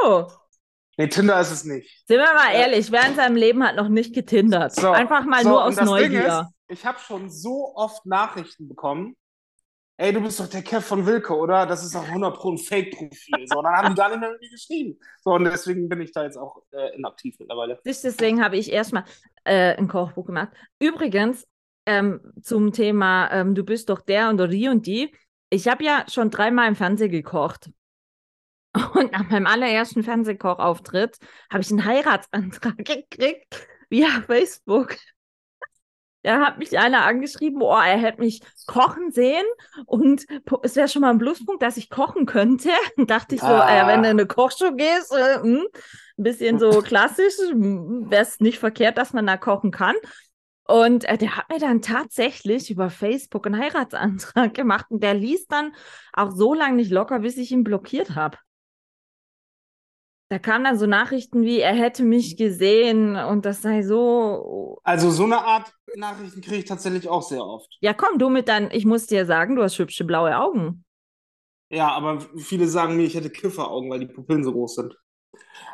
[0.97, 2.05] Nee, Tinder ist es nicht.
[2.07, 4.75] Sind wir mal Äh, ehrlich, wer in seinem Leben hat noch nicht getindert?
[4.75, 6.47] So, Einfach mal so, nur aus Neugier.
[6.67, 9.15] ist, ich habe schon so oft Nachrichten bekommen.
[9.97, 11.65] Ey, du bist doch der Kev von Wilke, oder?
[11.67, 13.45] Das ist doch 100 Pro ein Fake-Profil.
[13.47, 14.99] So, und dann haben die gar nicht mehr mit mir geschrieben.
[15.23, 17.79] So, und deswegen bin ich da jetzt auch äh, inaktiv mittlerweile.
[17.85, 19.03] Deswegen habe ich erstmal
[19.43, 20.49] äh, ein Kochbuch gemacht.
[20.79, 21.45] Übrigens,
[21.85, 25.13] ähm, zum Thema, ähm, du bist doch der und die und die.
[25.51, 27.69] Ich habe ja schon dreimal im Fernsehen gekocht.
[28.95, 31.17] Und nach meinem allerersten Fernsehkochauftritt
[31.51, 32.77] habe ich einen Heiratsantrag
[33.09, 34.95] gekriegt via Facebook.
[36.23, 39.43] Da hat mich einer angeschrieben, oh, er hätte mich kochen sehen
[39.87, 40.23] und
[40.61, 42.69] es wäre schon mal ein Pluspunkt, dass ich kochen könnte.
[42.95, 43.67] Und dachte ich so, Ah.
[43.67, 48.39] äh, wenn du in eine Kochshow gehst, äh, mh, ein bisschen so klassisch, wäre es
[48.39, 49.95] nicht verkehrt, dass man da kochen kann.
[50.67, 55.47] Und äh, der hat mir dann tatsächlich über Facebook einen Heiratsantrag gemacht und der ließ
[55.47, 55.73] dann
[56.13, 58.37] auch so lange nicht locker, bis ich ihn blockiert habe.
[60.31, 64.79] Da kamen dann so Nachrichten wie, er hätte mich gesehen und das sei so.
[64.81, 67.67] Also so eine Art Nachrichten kriege ich tatsächlich auch sehr oft.
[67.81, 70.85] Ja, komm, du mit deinen, ich muss dir sagen, du hast hübsche blaue Augen.
[71.69, 74.95] Ja, aber viele sagen mir, ich hätte Kifferaugen, weil die Pupillen so groß sind.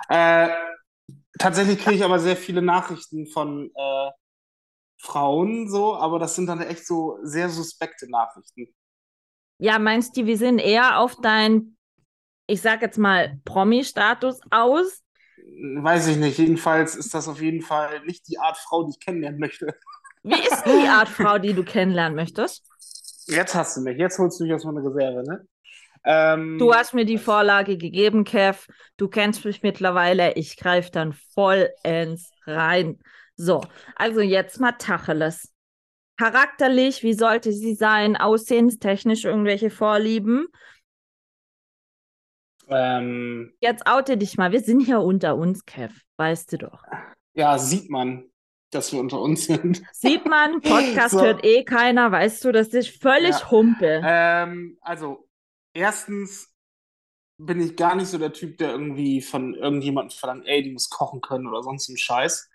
[0.09, 0.49] Äh,
[1.37, 4.09] tatsächlich kriege ich aber sehr viele Nachrichten von äh,
[4.99, 8.73] Frauen so, aber das sind dann echt so sehr suspekte Nachrichten.
[9.59, 11.76] Ja, meinst du, wir sind eher auf dein,
[12.47, 15.03] ich sag jetzt mal, Promi-Status aus?
[15.81, 16.37] Weiß ich nicht.
[16.37, 19.67] Jedenfalls ist das auf jeden Fall nicht die Art Frau, die ich kennenlernen möchte.
[20.23, 22.63] Wie ist die Art Frau, die du kennenlernen möchtest?
[23.27, 23.97] Jetzt hast du mich.
[23.97, 25.47] Jetzt holst du mich aus meiner Reserve, ne?
[26.05, 28.67] Ähm, Du hast mir die Vorlage gegeben, Kev.
[28.97, 30.33] Du kennst mich mittlerweile.
[30.33, 32.99] Ich greife dann vollends rein.
[33.35, 33.61] So,
[33.95, 35.53] also jetzt mal Tacheles.
[36.17, 38.15] Charakterlich, wie sollte sie sein?
[38.15, 40.47] Aussehenstechnisch irgendwelche Vorlieben?
[42.69, 44.51] Ähm, Jetzt oute dich mal.
[44.51, 45.93] Wir sind hier unter uns, Kev.
[46.17, 46.83] Weißt du doch.
[47.33, 48.25] ja, sieht man,
[48.71, 49.81] dass wir unter uns sind.
[49.93, 51.21] Sieht man, Podcast So.
[51.21, 53.51] hört eh keiner, weißt du, das ist völlig Ja.
[53.51, 54.01] Humpe.
[54.03, 55.27] Ähm, also,
[55.73, 56.51] erstens
[57.39, 60.89] bin ich gar nicht so der Typ, der irgendwie von irgendjemandem verlangt, ey, die muss
[60.89, 62.49] kochen können oder sonst einen Scheiß.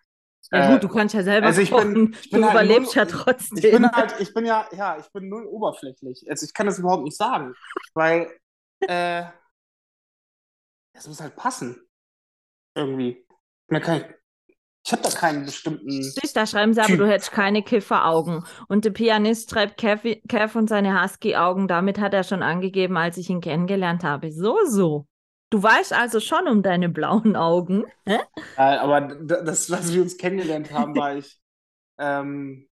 [0.51, 2.16] ja äh, gut, du kannst ja selber also ich bin- kochen.
[2.20, 3.59] ich bin du halt überlebst null- ja trotzdem.
[3.59, 6.27] Ich bin halt, ich bin ja, ja, ich bin null oberflächlich.
[6.29, 7.55] Also ich kann das überhaupt nicht sagen,
[7.94, 8.29] weil
[8.81, 9.22] äh,
[10.92, 11.81] es muss halt passen.
[12.74, 13.26] Irgendwie.
[13.68, 14.05] Mir kann ich,
[14.85, 16.02] ich habe da keinen bestimmten.
[16.02, 16.98] Siehst, da schreiben sie aber, Typ.
[16.98, 18.44] du hättest keine Kifferaugen.
[18.68, 21.68] Und der Pianist schreibt Kev, Kev und seine Husky-Augen.
[21.68, 24.33] Damit hat er schon angegeben, als ich ihn kennengelernt habe.
[24.33, 25.07] So, so.
[25.50, 27.85] Du weißt also schon um deine blauen Augen.
[28.07, 28.18] Hä?
[28.57, 31.38] Aber das, was wir uns kennengelernt haben, war ich
[31.98, 32.68] ähm,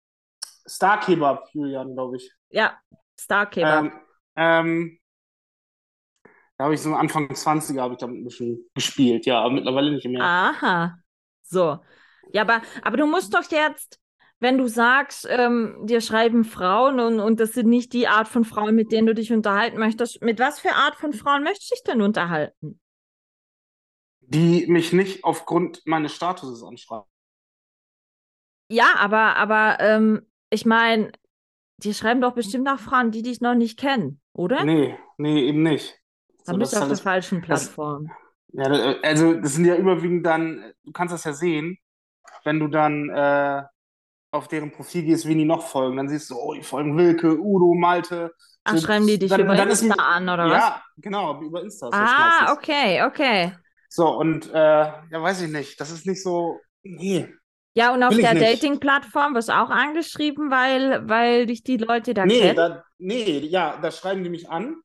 [0.67, 2.31] Star Kebab, Julian, glaube ich.
[2.49, 2.79] Ja,
[3.19, 3.79] Starkeber.
[3.79, 3.91] Ähm,
[4.35, 4.99] ähm,
[6.59, 9.91] da habe ich so Anfang 20er habe ich damit ein bisschen gespielt, ja, aber mittlerweile
[9.91, 10.21] nicht mehr.
[10.21, 10.97] Aha.
[11.41, 11.79] So.
[12.33, 13.97] Ja, aber, aber du musst doch jetzt,
[14.41, 18.43] wenn du sagst, ähm, dir schreiben Frauen und, und das sind nicht die Art von
[18.43, 21.75] Frauen, mit denen du dich unterhalten möchtest, mit was für Art von Frauen möchtest du
[21.75, 22.81] dich denn unterhalten?
[24.19, 27.07] Die mich nicht aufgrund meines Statuses anschreiben.
[28.67, 31.13] Ja, aber, aber ähm, ich meine,
[31.77, 34.65] die schreiben doch bestimmt auch Frauen, die dich noch nicht kennen, oder?
[34.65, 35.98] Nee, nee, eben nicht.
[36.49, 38.11] So, Dann das bist du ist auf der das- falschen das- Plattform.
[38.53, 41.77] Ja, da- also das sind ja überwiegend dann, du kannst das ja sehen,
[42.43, 43.63] wenn du dann äh,
[44.31, 47.37] auf deren Profil gehst, wie die noch folgen, dann siehst du, oh, die folgen Wilke,
[47.39, 48.31] Udo, Malte.
[48.63, 50.57] Ach, So, schreiben die dich dann- über dann ist Insta mir- an, oder was?
[50.57, 53.55] Ja, genau, über Insta ist das Ah, okay, okay.
[53.89, 57.27] So, und äh, ja, weiß ich nicht, das ist nicht so, nee,
[57.75, 58.33] Ja, und auf der.
[58.35, 62.55] Dating-Plattform wirst du auch angeschrieben, weil, weil dich die Leute da nee, kennen.
[62.55, 64.75] da, nee, ja, da schreiben die mich an,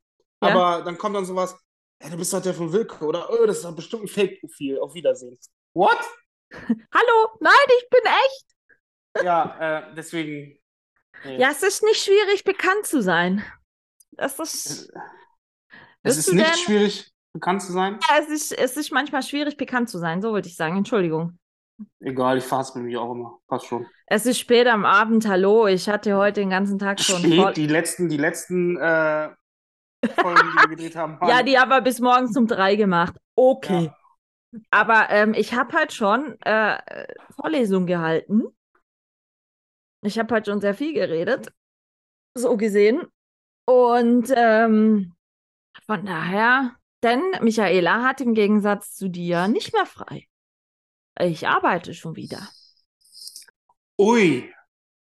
[0.48, 0.54] Ja.
[0.54, 1.56] aber dann kommt dann sowas,
[2.00, 4.78] ey, du bist doch der von Wilke, oder, oh, das ist doch bestimmt ein Fake-Profil,
[4.80, 5.38] auf Wiedersehen.
[5.74, 5.98] What?
[6.52, 9.24] Hallo, nein, ich bin echt.
[9.24, 9.58] Ja,
[9.90, 10.58] äh, deswegen,
[11.24, 11.38] nee.
[11.38, 13.44] Ja, es ist nicht schwierig, bekannt zu sein.
[14.12, 14.92] Das ist,
[16.02, 17.98] Es ist nicht denn- schwierig, bekannt zu sein.
[18.08, 20.76] ja, es ist, es ist manchmal schwierig, bekannt zu sein, so wollte ich sagen.
[20.76, 21.38] Entschuldigung.
[22.00, 23.38] Egal, ich verhaspel mich auch immer.
[23.48, 23.86] Passt schon.
[24.06, 25.66] Es ist spät am Abend, hallo.
[25.66, 27.32] Ich hatte heute den ganzen Tag schon voll.
[27.32, 29.30] Spät, die letzten, die letzten äh,
[30.08, 31.28] Folgen, die wir gedreht haben, waren.
[31.28, 33.14] Ja, die haben wir bis morgens um drei gemacht.
[33.34, 33.84] Okay.
[33.84, 33.96] Ja.
[34.70, 36.78] Aber ähm, ich habe halt schon äh,
[37.34, 38.44] Vorlesung gehalten.
[40.02, 41.52] Ich habe halt schon sehr viel geredet.
[42.34, 43.02] So gesehen.
[43.66, 45.14] Und ähm,
[45.86, 50.26] von daher, denn Michaela hat im Gegensatz zu dir nicht mehr frei.
[51.20, 52.48] Ich arbeite schon wieder.
[53.98, 54.52] Ui.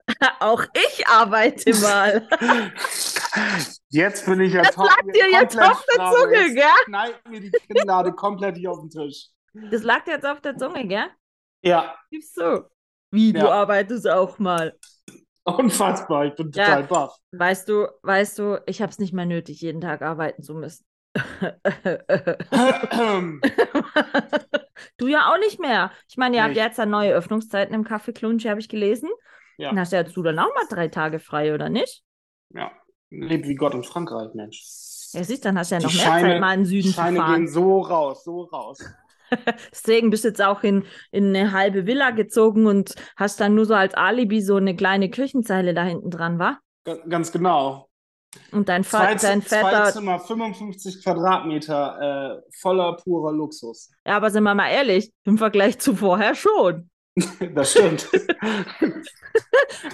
[0.41, 2.29] Auch ich arbeite mal.
[3.89, 6.11] Jetzt bin ich ja Das lag dir jetzt auf der.
[6.13, 6.65] Zunge, gell?
[6.85, 9.29] Knallt mir die Kinnlade komplett hier auf den Tisch.
[9.71, 11.07] Das lag dir jetzt auf der Zunge, gell?
[11.63, 12.65] Ja, Gib's so.
[13.11, 13.51] Wie, du Ja.
[13.51, 14.77] arbeitest auch mal.
[15.45, 16.27] unfassbar.
[16.27, 16.65] Ich bin Ja.
[16.65, 17.17] total baff.
[17.33, 20.85] Weißt du, weißt du, ich habe es nicht mehr nötig, jeden Tag arbeiten zu müssen.
[24.99, 25.91] du ja auch nicht mehr.
[26.09, 26.63] Ich meine, ihr habt Nicht.
[26.63, 29.09] jetzt ja neue Öffnungszeiten im Café Klunchi, habe ich gelesen.
[29.59, 29.71] Ja.
[29.71, 32.03] Dann hast ja du dann auch mal drei Tage frei, oder nicht?
[32.51, 32.71] ja.
[33.11, 34.63] Lebt wie Gott in Frankreich, Mensch.
[35.13, 36.93] Ja, siehst, dann hast du ja Die noch mehr Scheine- Zeit, mal in den Süden
[36.93, 37.35] Scheine zu fahren.
[37.37, 38.79] gehen so raus, so raus.
[39.73, 43.65] Deswegen bist du jetzt auch in, in eine halbe Villa gezogen und hast dann nur
[43.67, 46.59] so als Alibi so eine kleine Küchenzeile da hinten dran, war?
[47.09, 47.89] Ganz genau.
[48.53, 49.93] Und dein, Zwei, Vater, dein zwei Vater.
[49.93, 53.91] Zimmer, 55 Quadratmeter, äh, voller purer Luxus.
[54.07, 56.91] Ja, aber sind wir mal ehrlich, im Vergleich zu vorher schon.
[57.55, 58.09] Das stimmt.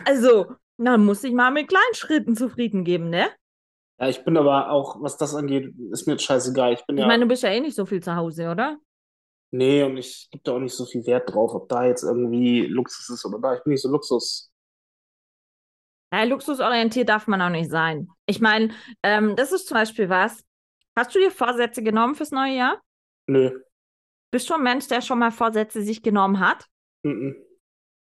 [0.04, 0.46] Also,
[0.78, 3.30] na, muss ich mal mit kleinen Schritten zufrieden geben, ne?
[3.98, 6.72] Ja, ich bin aber auch, was das angeht, ist mir jetzt scheißegal.
[6.72, 8.78] Ich bin Ich ja, meine, du bist ja eh nicht so viel zu Hause, oder?
[9.50, 12.66] nee, und ich gebe da auch nicht so viel Wert drauf, ob da jetzt irgendwie
[12.66, 13.54] Luxus ist oder da.
[13.56, 14.50] Ich bin nicht so Luxus.
[16.12, 18.08] Ja, luxusorientiert darf man auch nicht sein.
[18.26, 20.44] Ich meine, ähm, das ist zum Beispiel was.
[20.96, 22.80] Hast du dir Vorsätze genommen fürs neue Jahr?
[23.28, 23.62] Nö.
[24.30, 26.66] Bist du ein Mensch, der schon mal Vorsätze sich genommen hat?
[27.04, 27.36] Mhm.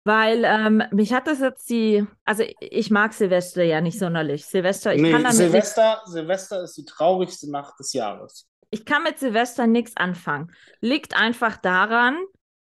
[0.08, 4.46] Weil ähm, mich hat das jetzt die, also ich mag Silvester ja nicht sonderlich.
[4.46, 8.48] Silvester, ich Nee, kann damit Silvester, Silvester ist die traurigste Nacht des Jahres.
[8.70, 10.50] ich kann mit Silvester nichts anfangen.
[10.80, 12.16] Liegt einfach daran,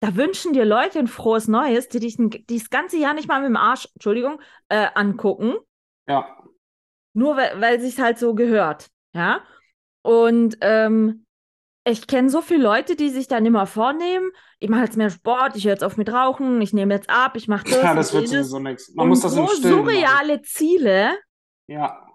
[0.00, 3.40] da wünschen dir Leute ein frohes Neues, die dich die das ganze Jahr nicht mal
[3.40, 5.54] mit dem Arsch, Entschuldigung, äh, angucken.
[6.06, 6.42] Ja.
[7.14, 8.88] Nur weil, weil sich halt so gehört.
[9.14, 9.42] Ja.
[10.02, 11.24] Und ähm,
[11.84, 15.56] ich kenne so viele Leute, die sich dann immer vornehmen, ich mache jetzt mehr Sport,
[15.56, 17.72] ich höre jetzt auf mit Rauchen, ich nehme jetzt ab, ich mache das.
[17.82, 18.94] Ja, das wird sowieso nichts.
[18.94, 19.94] Man und muss das so im Stillen machen.
[19.94, 21.18] surreale Ziele,
[21.66, 22.06] Ja.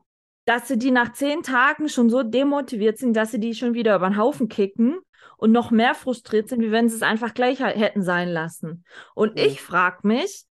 [0.45, 3.95] dass sie die nach zehn Tagen schon so demotiviert sind, dass sie die schon wieder
[3.95, 4.99] über den Haufen kicken
[5.37, 8.85] und noch mehr frustriert sind, wie wenn sie es einfach gleich hätten sein lassen.
[9.15, 9.41] Und Mhm.
[9.41, 10.45] ich frage mich,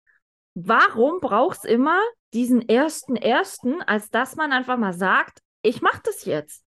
[0.55, 1.99] warum braucht es immer
[2.33, 6.65] diesen ersten ersten, als dass man einfach mal sagt, ich mache das jetzt.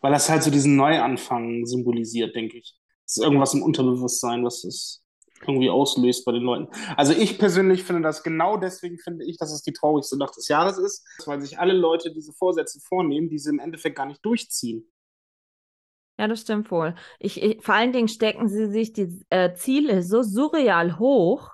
[0.00, 2.74] Weil das halt so diesen Neuanfang symbolisiert, denke ich.
[3.10, 5.02] Ist irgendwas im Unterbewusstsein, was es
[5.46, 6.68] irgendwie auslöst bei den Leuten.
[6.96, 10.48] Also ich persönlich finde das genau deswegen finde ich, dass es die traurigste Nacht des
[10.48, 14.24] Jahres ist, weil sich alle Leute diese Vorsätze vornehmen, die sie im Endeffekt gar nicht
[14.24, 14.86] durchziehen.
[16.18, 16.94] Ja, das stimmt wohl.
[17.18, 21.50] Ich, ich, vor allen Dingen stecken sie sich die äh, Ziele so surreal hoch.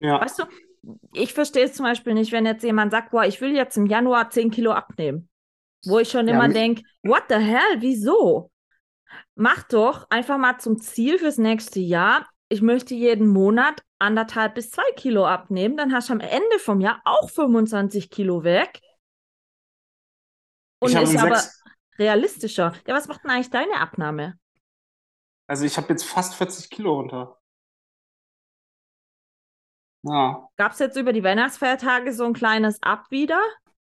[0.00, 0.20] Ja.
[0.20, 0.44] Weißt du,
[1.14, 3.86] ich verstehe es zum Beispiel nicht, wenn jetzt jemand sagt, boah, ich will jetzt im
[3.86, 5.28] Januar 10 Kilo abnehmen.
[5.84, 8.50] Wo ich schon Ja, immer denke, what the hell, wieso?
[9.36, 14.70] Mach doch einfach mal zum Ziel fürs nächste Jahr, ich möchte jeden Monat anderthalb bis
[14.70, 18.80] zwei Kilo abnehmen, dann hast du am Ende vom Jahr auch 25 Kilo weg.
[20.80, 21.42] Und ist aber
[21.98, 22.72] realistischer.
[22.86, 24.38] Ja, was macht denn eigentlich deine Abnahme?
[25.46, 27.38] also ich habe jetzt fast 40 Kilo runter.
[30.02, 30.48] Ja.
[30.56, 33.40] Gab es jetzt über die Weihnachtsfeiertage so ein kleines Ab wieder?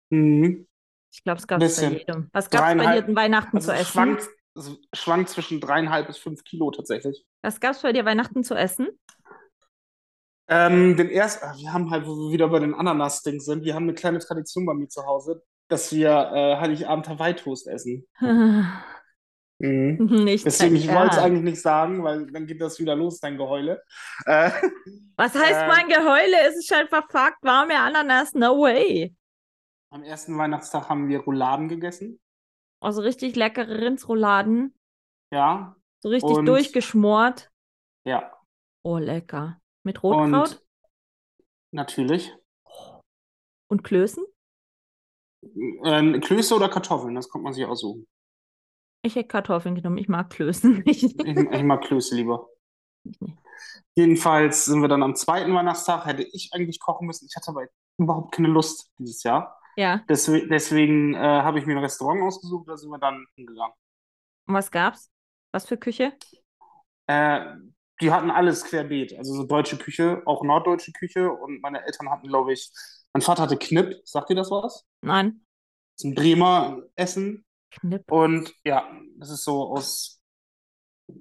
[0.09, 0.67] Mhm.
[1.13, 2.29] Ich glaube, es gab es bei jedem.
[2.31, 3.91] Was gab es bei dir Weihnachten Also zu es essen?
[3.91, 4.29] schwankt,
[4.93, 7.25] schwankt zwischen dreieinhalb bis fünf Kilo tatsächlich.
[7.41, 8.87] Was gab es bei dir Weihnachten zu essen?
[10.47, 13.73] Ähm, den ersten, ah, wir haben halt, wo wir wieder bei den Ananas-Ding sind, wir
[13.73, 18.07] haben eine kleine Tradition bei mir zu Hause, dass wir äh, Heiligabend Hawaii-Toast essen.
[19.63, 20.23] Mhm.
[20.23, 23.37] Nicht Deswegen, ich wollte es eigentlich nicht sagen, weil dann geht das wieder los, dein
[23.37, 23.83] Geheule.
[24.25, 24.49] Äh,
[25.17, 25.67] Was heißt Ähm.
[25.67, 26.49] mein Geheule?
[26.49, 29.15] Es ist einfach Fakt, warme Ananas, no way.
[29.91, 32.19] am ersten Weihnachtstag haben wir Rouladen gegessen.
[32.81, 34.73] Also richtig leckere Rindsrouladen,
[35.31, 37.51] Ja, so richtig Und- durchgeschmort.
[38.05, 38.33] ja.
[38.83, 39.61] Oh, lecker.
[39.83, 40.63] Mit Rotkraut Und
[41.71, 42.33] natürlich.
[43.69, 44.25] und, Klößen?
[45.83, 48.07] Ähm, Klöße oder Kartoffeln, das kommt man sich aussuchen.
[49.03, 51.03] Ich hätte Kartoffeln genommen, ich mag Klößen nicht.
[51.03, 52.49] Ich, ich mag Klöße lieber.
[53.95, 57.27] Jedenfalls sind wir dann am zweiten Weihnachtstag, hätte ich eigentlich kochen müssen.
[57.29, 57.67] Ich hatte aber
[57.99, 59.59] überhaupt keine Lust dieses Jahr.
[59.75, 63.73] Ja, Deswegen, deswegen äh, habe ich mir ein Restaurant ausgesucht, da sind wir dann hingegangen.
[64.47, 65.09] und was gab's?
[65.51, 66.13] Was für Küche?
[67.07, 67.55] Äh,
[68.01, 72.27] die hatten alles querbeet, also so deutsche Küche, auch norddeutsche Küche und meine Eltern hatten,
[72.27, 72.71] glaube ich,
[73.13, 74.85] mein Vater hatte Knipp, sagt ihr das was?
[75.01, 75.41] Nein,
[75.97, 78.11] Das ist ein Bremer Essen Knipp.
[78.11, 80.21] und ja, das ist so aus,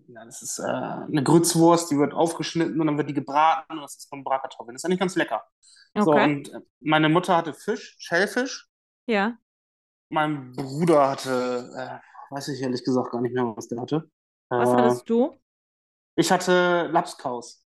[0.09, 3.83] ja, das ist äh, eine Grützwurst, die wird aufgeschnitten und dann wird die gebraten und
[3.83, 4.75] das ist von Bratkartoffeln.
[4.75, 5.45] Das ist eigentlich ganz lecker.
[5.97, 6.25] So, Okay.
[6.25, 8.69] und äh, meine Mutter hatte Fisch, Schellfisch.
[9.07, 9.39] Ja.
[10.09, 14.11] Mein Bruder hatte, äh, weiß ich ehrlich gesagt gar nicht mehr, was der hatte.
[14.57, 15.41] Was Äh, hattest du?
[16.17, 17.65] ich hatte Lapskaus.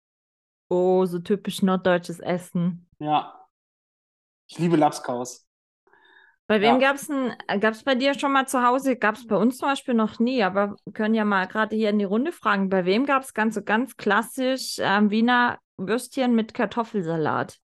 [0.71, 2.87] Oh, so typisch norddeutsches Essen.
[2.99, 3.47] Ja.
[4.49, 5.47] Ich liebe Lapskaus.
[6.49, 6.81] Bei wem Ja.
[6.81, 8.97] gab's denn, gab's bei dir schon mal zu Hause?
[8.97, 11.99] Gab's bei uns zum Beispiel noch nie, aber wir können ja mal gerade hier in
[11.99, 12.69] die Runde fragen.
[12.69, 17.59] Bei wem gab's ganz so ganz klassisch ähm, Wiener Würstchen mit Kartoffelsalat?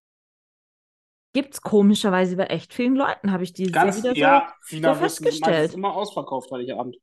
[1.33, 4.15] Gibt's komischerweise bei echt vielen Leuten, habe ich Jahr Ganz, wieder so.
[4.15, 5.57] ja, so Würstchen sind festgestellt.
[5.57, 6.97] meistens immer ausverkauft Heiligabend.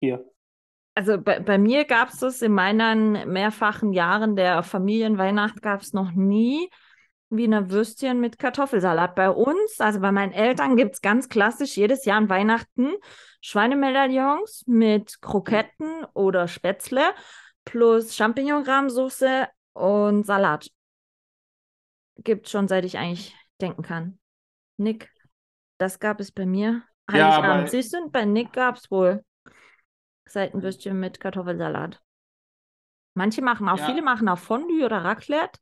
[0.00, 0.24] Hier.
[0.94, 5.92] Also bei, bei mir gab es das in meinen mehrfachen Jahren der Familienweihnacht gab es
[5.92, 6.68] noch nie
[7.28, 9.14] Wiener Würstchen mit Kartoffelsalat.
[9.14, 12.92] Bei uns, also bei meinen Eltern, gibt es ganz klassisch jedes Jahr an Weihnachten
[13.40, 17.02] Schweinemedaillons mit Kroketten oder Spätzle
[17.64, 20.70] plus Champignon-Rahmsoße und Salat.
[22.18, 24.18] Gibt schon seit ich eigentlich denken kann.
[24.78, 25.10] Nick,
[25.78, 26.82] das gab es bei mir.
[27.12, 29.24] Ja, aber- Siehst du, bei Nick gab es wohl
[30.28, 32.00] Seitenwürstchen mit Kartoffelsalat.
[33.14, 33.86] Manche machen auch, Ja.
[33.86, 35.58] viele machen auch Fondue oder Raclette.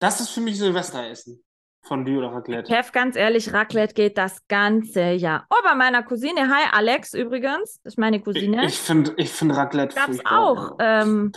[0.00, 1.44] Das ist für mich Silvesteressen.
[1.82, 2.70] Fondue oder Raclette.
[2.72, 5.46] Kev, ganz ehrlich, Raclette geht das ganze Jahr.
[5.50, 9.54] Oh, bei meiner Cousine, hi Alex übrigens, das ist meine Cousine, Ich finde ich find
[9.56, 10.76] Raclette gab's auch.
[10.78, 11.32] Ähm,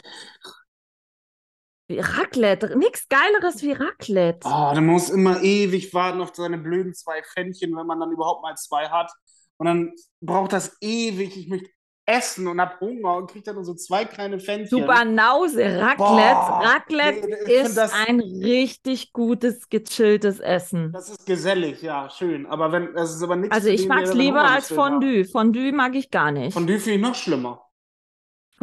[1.88, 4.48] wie Raclette, nichts Geileres wie Raclette.
[4.48, 8.42] Oh, dann muss immer ewig warten auf seine blöden zwei Pfännchen, wenn man dann überhaupt
[8.42, 9.12] mal zwei hat.
[9.58, 11.38] Und dann braucht das ewig.
[11.38, 11.70] Ich möchte
[12.06, 14.80] essen und hab Hunger und kriege dann nur so zwei kleine Pfännchen.
[14.82, 15.98] Du Banause, Raclette.
[15.98, 20.92] Boah, Raclette nee, ist das- ein richtig gutes, gechilltes Essen.
[20.92, 22.46] Das ist gesellig, ja, schön.
[22.46, 23.56] Aber wenn, das ist aber nichts.
[23.56, 24.70] Also ich der seinen lieber als.
[24.70, 25.26] Fondue.
[25.26, 26.54] Fondue mag ich gar nicht.
[26.54, 27.66] Fondue finde ich noch schlimmer.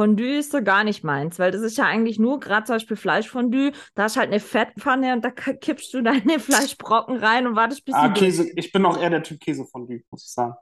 [0.01, 2.97] Fondue ist so gar nicht meins, weil das ist ja eigentlich nur, gerade zum Beispiel
[2.97, 7.85] Fleischfondue, da ist halt eine Fettpfanne und da kippst du deine Fleischbrocken rein und wartest,
[7.85, 10.55] bis Ah, durch Käse, ich bin auch eher der Typ Käsefondue, muss ich sagen.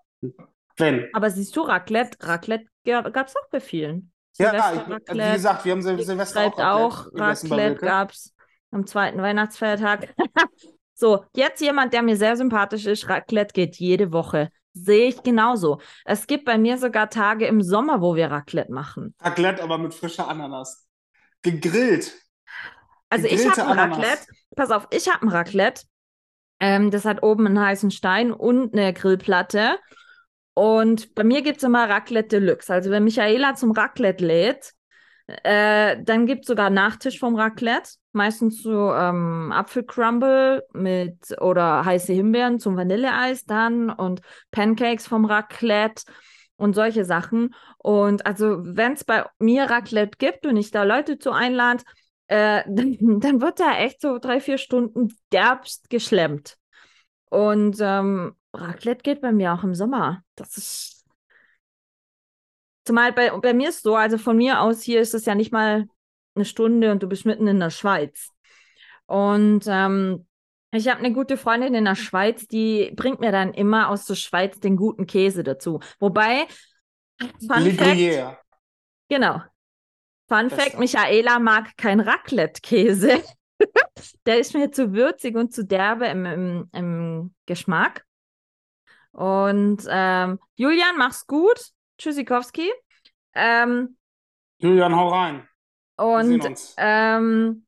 [0.77, 1.07] Wenn.
[1.13, 4.11] Aber siehst du, Raclette, Raclette gab es auch bei vielen.
[4.39, 7.87] Ja, Silvester ich, wie Raclette, gesagt, wir haben Sil Silvester Raclette auch, gegessen bei Raclette
[7.87, 8.35] gab es
[8.73, 10.17] am zweiten Weihnachtsfeiertag.
[10.95, 14.51] so, jetzt jemand, der mir sehr sympathisch ist, Raclette geht jede Woche.
[14.85, 15.81] Sehe ich genauso.
[16.05, 19.15] Es gibt bei mir sogar Tage im Sommer, wo wir Raclette machen.
[19.21, 20.87] Raclette, aber mit frischer Ananas.
[21.43, 22.15] Gegrillt.
[23.11, 23.99] Also ich Gegrillte habe ein Ananas.
[23.99, 24.27] Raclette.
[24.57, 25.83] Pass auf, ich habe ein Raclette.
[26.61, 29.79] Ähm, das hat oben einen heißen Stein und eine Grillplatte.
[30.55, 32.73] Und bei mir gibt es immer Raclette Deluxe.
[32.73, 34.73] Also wenn Michaela zum Raclette lädt,
[35.29, 37.93] äh, dann gibt es sogar Nachtisch vom Raclette.
[38.13, 46.05] Meistens so ähm, Apfelcrumble mit oder heiße Himbeeren zum Vanilleeis dann und Pancakes vom Raclette
[46.57, 47.55] und solche Sachen.
[47.77, 51.85] Und also wenn es bei mir Raclette gibt und ich da Leute zu einlade,
[52.29, 56.57] äh, dann, dann wird da echt so drei, vier Stunden derbst geschlemmt.
[57.31, 60.23] Und ähm, Raclette geht bei mir auch im Sommer.
[60.37, 60.98] Das ist.
[62.89, 65.53] Zumal bei, bei mir ist so, also von mir aus hier ist es ja nicht
[65.53, 65.87] mal
[66.35, 68.31] eine Stunde und du bist mitten in der Schweiz.
[69.05, 70.27] Und ähm,
[70.71, 74.15] ich habe eine gute Freundin in der Schweiz, die bringt mir dann immer aus der
[74.15, 75.81] Schweiz den guten Käse dazu.
[76.01, 76.47] Wobei,
[77.19, 78.39] Fun Le Fact, Gruyère.
[79.11, 79.43] Genau.
[80.27, 80.57] Fun Bester.
[80.57, 83.23] Fact, Michaela mag kein Raclette-Käse.
[84.25, 88.07] Der ist mir zu würzig und zu derbe im, im, im Geschmack.
[89.13, 91.71] Und ähm, Julian, mach's gut.
[91.99, 92.71] Tschüssikowski.
[93.35, 93.97] Ähm,
[94.59, 95.47] Julian, hau rein.
[95.97, 96.43] Und
[96.77, 97.67] ähm,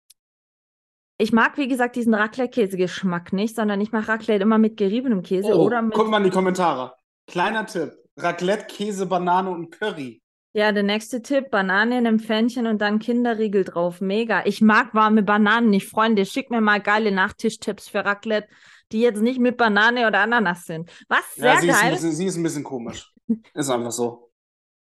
[1.19, 5.55] ich mag, wie gesagt, diesen Raclette-Käse-Geschmack nicht, sondern ich mache Raclette immer mit geriebenem Käse
[5.55, 5.95] Oh, oder mit.
[5.95, 6.95] guck mal in die Kommentare.
[7.27, 7.93] Kleiner Tipp.
[8.16, 10.23] Raclette, Käse, Banane und Curry.
[10.53, 14.01] Ja, der nächste Tipp: Banane in einem Pfännchen und dann Kinderriegel drauf.
[14.01, 14.45] Mega.
[14.47, 15.88] Ich mag warme Bananen nicht.
[15.88, 18.49] Freunde, schickt mir mal geile Nachtischtipps für Raclette,
[18.90, 20.90] die jetzt nicht mit Banane oder Ananas sind.
[21.09, 23.12] Was sehr Ja, sie ist, geil, bisschen, sie ist ein bisschen komisch.
[23.55, 24.31] Ist einfach so.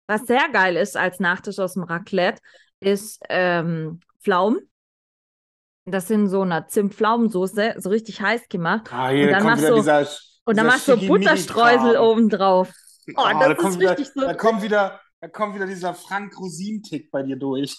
[0.08, 2.42] was sehr geil ist als Nachtisch aus dem Raclette,
[2.80, 4.70] ist ähm, Pflaumen.
[5.86, 8.88] Das sind so eine Zimt-Pflaumensoße, so richtig heiß gemacht.
[8.92, 10.08] Ah, hier Und dann kommt machst du- dieser,
[10.46, 12.06] Und dann machst du Butterstreusel Schickimicki-Kram.
[12.08, 12.72] oben drauf.
[13.18, 14.22] Oh, Ah, das da ist kommt wieder, richtig so.
[14.22, 17.78] Da kommt wieder, da kommt wieder dieser Frank Rosin-Tick bei dir durch.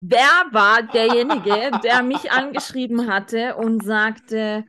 [0.00, 4.64] Wer war derjenige, der mich angeschrieben hatte und sagte,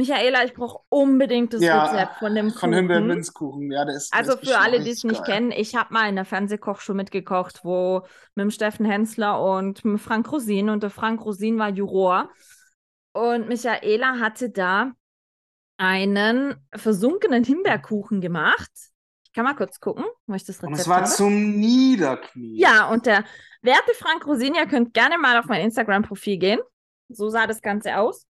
[0.00, 2.72] Michaela, ich brauche unbedingt das Ja, Rezept von dem Von Kuchen.
[2.72, 3.70] Himbeer-Minzkuchen.
[3.70, 5.24] Ja, der ist, der Also ist für alle, die es nicht geil.
[5.24, 8.00] kennen, ich habe mal in der Fernsehkochshow mitgekocht, wo
[8.34, 12.30] mit dem Steffen Hensler und mit Frank Rosin und der Frank Rosin war Juror.
[13.12, 14.92] Und Michaela hatte da
[15.76, 18.70] einen versunkenen Himbeerkuchen gemacht.
[19.26, 21.10] Ich kann mal kurz gucken, wo ich das Und Rezept es war habe.
[21.10, 22.56] zum Niederknien.
[22.56, 23.24] Ja, und der
[23.62, 26.60] werte Frank Rosin, ihr könnt gerne mal auf mein Instagram-Profil gehen.
[27.08, 28.26] So sah das Ganze aus.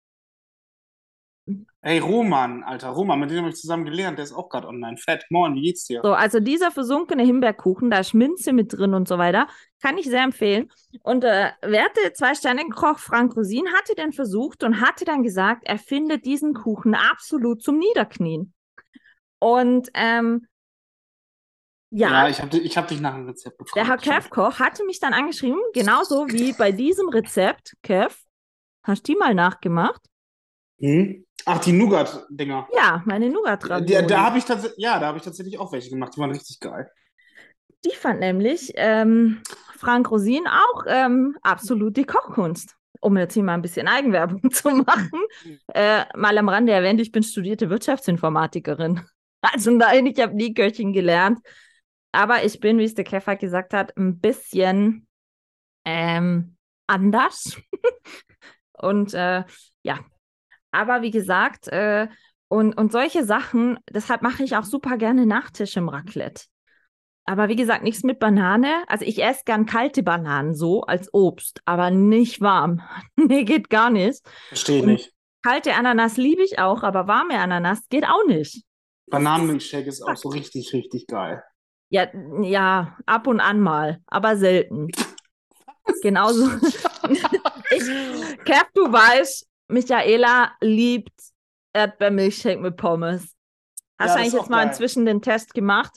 [1.81, 4.97] Ey, Roman, Alter, Roman, mit dem habe ich zusammen gelernt, der ist auch gerade online.
[4.97, 6.01] Fett, moin, wie geht's dir?
[6.03, 9.47] So, also dieser versunkene Himbeerkuchen, da ist Minze mit drin und so weiter,
[9.81, 10.69] kann ich sehr empfehlen.
[11.03, 16.25] Und der werte Zwei-Sterne-Koch Frank Rosin hatte den versucht und hatte dann gesagt, er findet
[16.25, 18.53] diesen Kuchen absolut zum Niederknien.
[19.39, 20.47] Und ähm,
[21.91, 23.75] ja, Ja, ich habe ich hab dich nach dem Rezept gefragt.
[23.77, 27.77] der Herr Kev-Koch hatte mich dann angeschrieben, genauso wie bei diesem Rezept.
[27.83, 28.15] Kev,
[28.83, 30.01] hast du die mal nachgemacht?
[30.81, 31.25] Hm?
[31.51, 32.67] Ach, die Nougat-Dinger.
[32.75, 35.71] Ja, meine nougat Ja, da, da habe ich tatsächlich, ja, da habe ich tatsächlich auch
[35.71, 36.13] welche gemacht.
[36.15, 36.91] Die waren richtig geil.
[37.83, 39.41] Die fand nämlich ähm,
[39.75, 42.75] Frank Rosin auch ähm, absolut die Kochkunst.
[43.01, 45.23] Um jetzt hier mal ein bisschen Eigenwerbung zu machen.
[45.73, 49.01] Äh, mal am Rande erwähnt, ich bin studierte Wirtschaftsinformatikerin.
[49.41, 51.39] Also nein, ich habe nie Köchin gelernt.
[52.11, 55.07] aber ich bin, wie es der Käfer gesagt hat, ein bisschen
[55.85, 57.57] ähm, anders.
[58.73, 59.45] und äh,
[59.81, 59.99] ja,
[60.71, 62.07] aber wie gesagt, äh,
[62.47, 66.45] und, und solche Sachen, deshalb mache ich auch super gerne Nachtisch im Raclette.
[67.25, 68.83] Aber wie gesagt, nichts mit Banane.
[68.87, 72.81] Also ich esse gern kalte Bananen so als Obst, aber nicht warm.
[73.15, 74.21] nee, geht gar nicht.
[74.47, 75.13] Verstehe nicht.
[75.43, 78.63] Kalte Ananas liebe ich auch, aber warme Ananas geht auch nicht.
[79.11, 81.43] Bananenmilchshake ist auch so richtig, richtig geil.
[81.89, 82.07] Ja,
[82.41, 84.87] ja, ab und an mal, aber selten.
[86.01, 86.45] Genauso.
[87.71, 87.85] ich,
[88.43, 91.13] Kev, du weißt, Michaela liebt
[91.73, 93.35] Erdbeermilchshake mit Pommes.
[93.99, 94.67] Hast Ja, du eigentlich jetzt mal geil.
[94.67, 95.95] inzwischen den Test gemacht?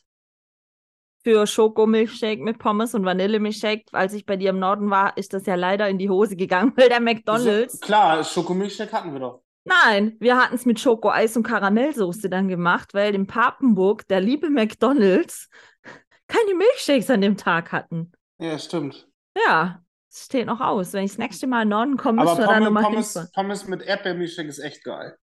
[1.25, 3.85] Für Schokomilchshake mit Pommes und Vanillemilchshake.
[3.93, 6.73] Als ich bei dir im Norden war, ist das ja leider in die Hose gegangen,
[6.77, 7.75] weil der McDonalds.
[7.75, 9.43] So, klar, Schokomilchshake hatten wir doch.
[9.65, 14.51] Nein, wir hatten es mit Schokoeis und Karamellsoße dann gemacht, weil in Papenburg der liebe
[14.51, 15.49] McDonalds
[16.27, 18.11] keine Milchshakes an dem Tag hatten.
[18.39, 19.09] Ja, stimmt.
[19.37, 19.82] Ja,
[20.13, 20.93] steht noch aus.
[20.93, 23.31] Wenn ich das nächste Mal Norden komme, Aber müssen wir da Pommes, nochmal Pommes, hinfahren.
[23.35, 25.17] Pommes mit Erdbeermilchshake ist echt geil.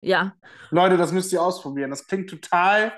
[0.00, 0.34] Ja,
[0.70, 1.90] Leute, das müsst ihr ausprobieren.
[1.90, 2.92] Das klingt total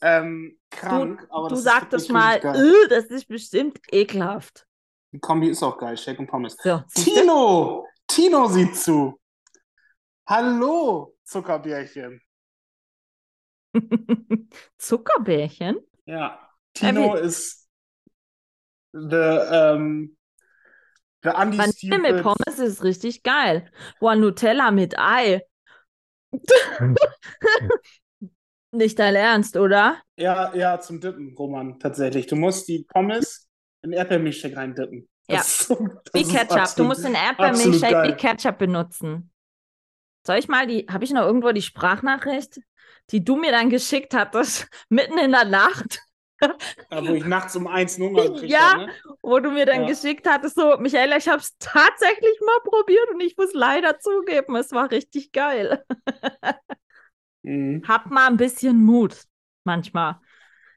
[0.00, 2.36] ähm, krank, aber du das ist sagtest mal.
[2.36, 4.66] "Äh, das ist bestimmt ekelhaft.
[5.12, 6.56] Die Kombi ist auch geil, Shake und Pommes.
[6.62, 6.82] So?
[6.94, 7.86] Tino!
[8.06, 9.18] Tino sieht zu.
[10.28, 12.20] Hallo, Zuckerbärchen.
[14.78, 15.78] Zuckerbärchen?
[16.06, 16.38] Ja,
[16.74, 17.68] Tino wie- ist
[18.92, 19.40] the,
[21.24, 22.22] ähm, the Vanille mit.
[22.22, 23.70] Pommes ist richtig geil.
[24.00, 25.42] Boah, Nutella mit Ei.
[28.72, 29.98] Nicht dein Ernst, oder?
[30.16, 32.26] Ja, ja, zum Dippen, Roman, tatsächlich.
[32.26, 33.48] Du musst die Pommes
[33.82, 35.08] in Erdbeermilchshake reindippen.
[35.28, 35.38] Ja.
[35.38, 35.70] Das
[36.12, 36.48] Wie Ketchup.
[36.48, 38.16] Du absolut- musst den Erdbeermilchshake wie.
[38.16, 39.30] Ketchup benutzen.
[40.26, 42.60] Soll ich mal die, habe ich noch irgendwo die Sprachnachricht,
[43.10, 46.00] die du mir dann geschickt hattest, mitten in der Nacht,
[46.90, 48.74] wo ich nachts um eins Hunger gekriegt Ja.
[48.74, 48.92] habe, ne?
[49.22, 49.88] wo du mir dann Ja.
[49.88, 54.56] geschickt hattest, so, Michaela, ich habe es tatsächlich mal probiert und ich muss leider zugeben,
[54.56, 55.84] es war richtig geil.
[57.42, 57.82] Mhm.
[57.86, 59.24] Habt mal ein bisschen Mut
[59.64, 60.16] manchmal.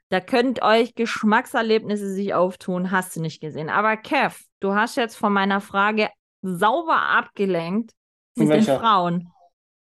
[0.09, 3.69] Da könnt euch Geschmackserlebnisse sich auftun, hast du nicht gesehen.
[3.69, 6.09] Aber Kev, du hast jetzt von meiner Frage
[6.41, 7.91] sauber abgelenkt
[8.35, 8.79] mit den welcher?
[8.79, 9.31] Frauen.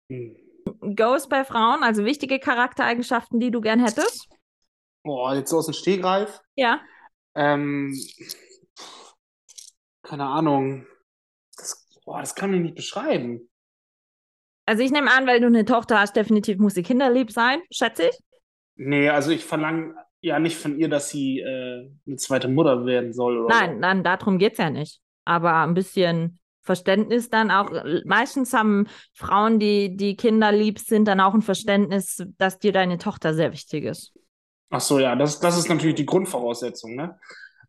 [0.10, 0.36] Mhm.
[0.96, 4.30] Ghost bei Frauen, also wichtige Charaktereigenschaften, die du gern hättest?
[5.04, 6.42] Boah, jetzt so aus dem Stegreif.
[6.56, 6.82] Ja.
[7.36, 7.98] Ähm,
[10.04, 10.86] keine Ahnung.
[11.58, 13.50] Das, boah, das kann ich nicht beschreiben.
[14.66, 18.10] Also ich nehme an, weil du eine Tochter hast, definitiv muss sie kinderlieb sein, schätze
[18.10, 18.18] ich.
[18.76, 23.12] Nee, also ich verlange ja nicht von ihr, dass sie äh, eine zweite Mutter werden
[23.14, 25.02] soll oder Nein, nein, darum geht es ja nicht.
[25.26, 27.72] Aber ein bisschen Verständnis dann auch.
[28.06, 33.34] Meistens haben Frauen, die, die kinderlieb sind, dann auch ein Verständnis, dass dir deine Tochter
[33.34, 34.14] sehr wichtig ist.
[34.72, 37.20] Ach so, ja, das, das ist natürlich die Grundvoraussetzung, ne?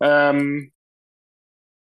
[0.00, 0.72] Ähm,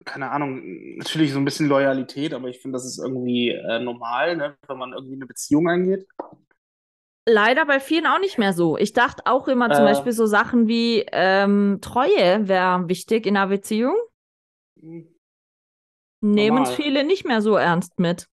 [0.04, 4.36] keine Ahnung, natürlich so ein bisschen Loyalität, aber ich finde, das ist irgendwie äh, normal,
[4.36, 4.56] ne?
[4.66, 6.06] Wenn man irgendwie eine Beziehung eingeht.
[7.26, 8.78] Leider bei vielen auch nicht mehr so.
[8.78, 9.88] Ich dachte auch immer zum Äh.
[9.88, 13.96] Beispiel so Sachen wie ähm, Treue wäre wichtig in einer Beziehung.
[14.80, 15.14] Hm,
[16.20, 18.28] Nehmen es viele nicht mehr so ernst mit.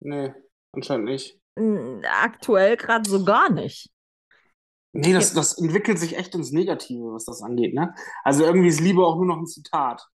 [0.00, 0.32] Nee,
[0.72, 1.38] anscheinend nicht.
[2.22, 3.90] Aktuell gerade so gar nicht.
[4.96, 7.94] Nee, das, das entwickelt sich echt ins Negative, was das angeht, ne?
[8.24, 10.08] Also irgendwie ist Liebe auch nur noch ein Zitat.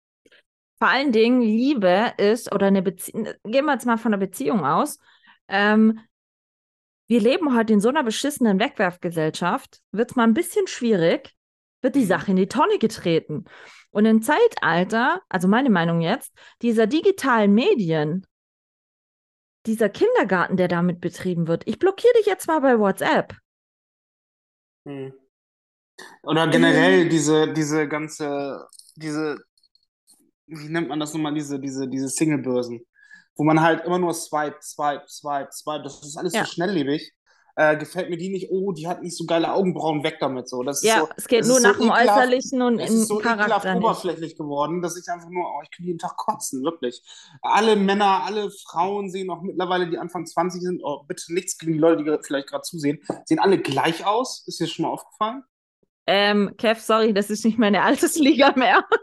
[0.77, 4.65] Vor allen Dingen, Liebe ist, oder eine Beziehung, gehen wir jetzt mal von einer Beziehung
[4.65, 4.97] aus.
[5.49, 5.99] Ähm,
[7.07, 11.35] wir leben heute in so einer beschissenen Wegwerfgesellschaft, wird es mal ein bisschen schwierig,
[11.81, 12.05] wird die Mhm.
[12.05, 13.45] Sache in die Tonne getreten.
[13.91, 18.25] Und im Zeitalter, also meine Meinung jetzt, dieser digitalen Medien,
[19.65, 23.35] dieser Kindergarten, der damit betrieben wird, ich blockiere dich jetzt mal bei WhatsApp.
[24.85, 25.13] Hm.
[26.23, 28.65] Oder generell diese, diese ganze,
[28.95, 29.37] diese,
[30.47, 32.81] wie nennt man das nochmal, diese, diese, diese Singlebörsen,
[33.35, 36.45] wo man halt immer nur swipe, swipe, swipe, swipe, das ist alles Ja.
[36.45, 37.13] so schnelllebig.
[37.61, 40.63] Äh, gefällt mir die nicht, oh, die hat nicht so geile Augenbrauen, weg damit so.
[40.63, 42.19] Das ist Ja, so, es geht es nur ist nach so dem ekelhaft.
[42.19, 43.83] Äußerlichen und es im ist so Charakter nicht.
[43.83, 47.03] oberflächlich geworden, dass ich einfach nur, oh, ich könnte jeden Tag kotzen, wirklich.
[47.41, 51.73] Alle Männer, alle Frauen sehen auch mittlerweile, die Anfang 20 sind, oh, bitte nichts gegen
[51.73, 54.47] die Leute, die vielleicht gerade zusehen, sehen alle gleich aus.
[54.47, 55.43] Ist dir schon mal aufgefallen?
[56.07, 58.85] Ähm, Kev, sorry, das ist nicht meine Altersliga mehr.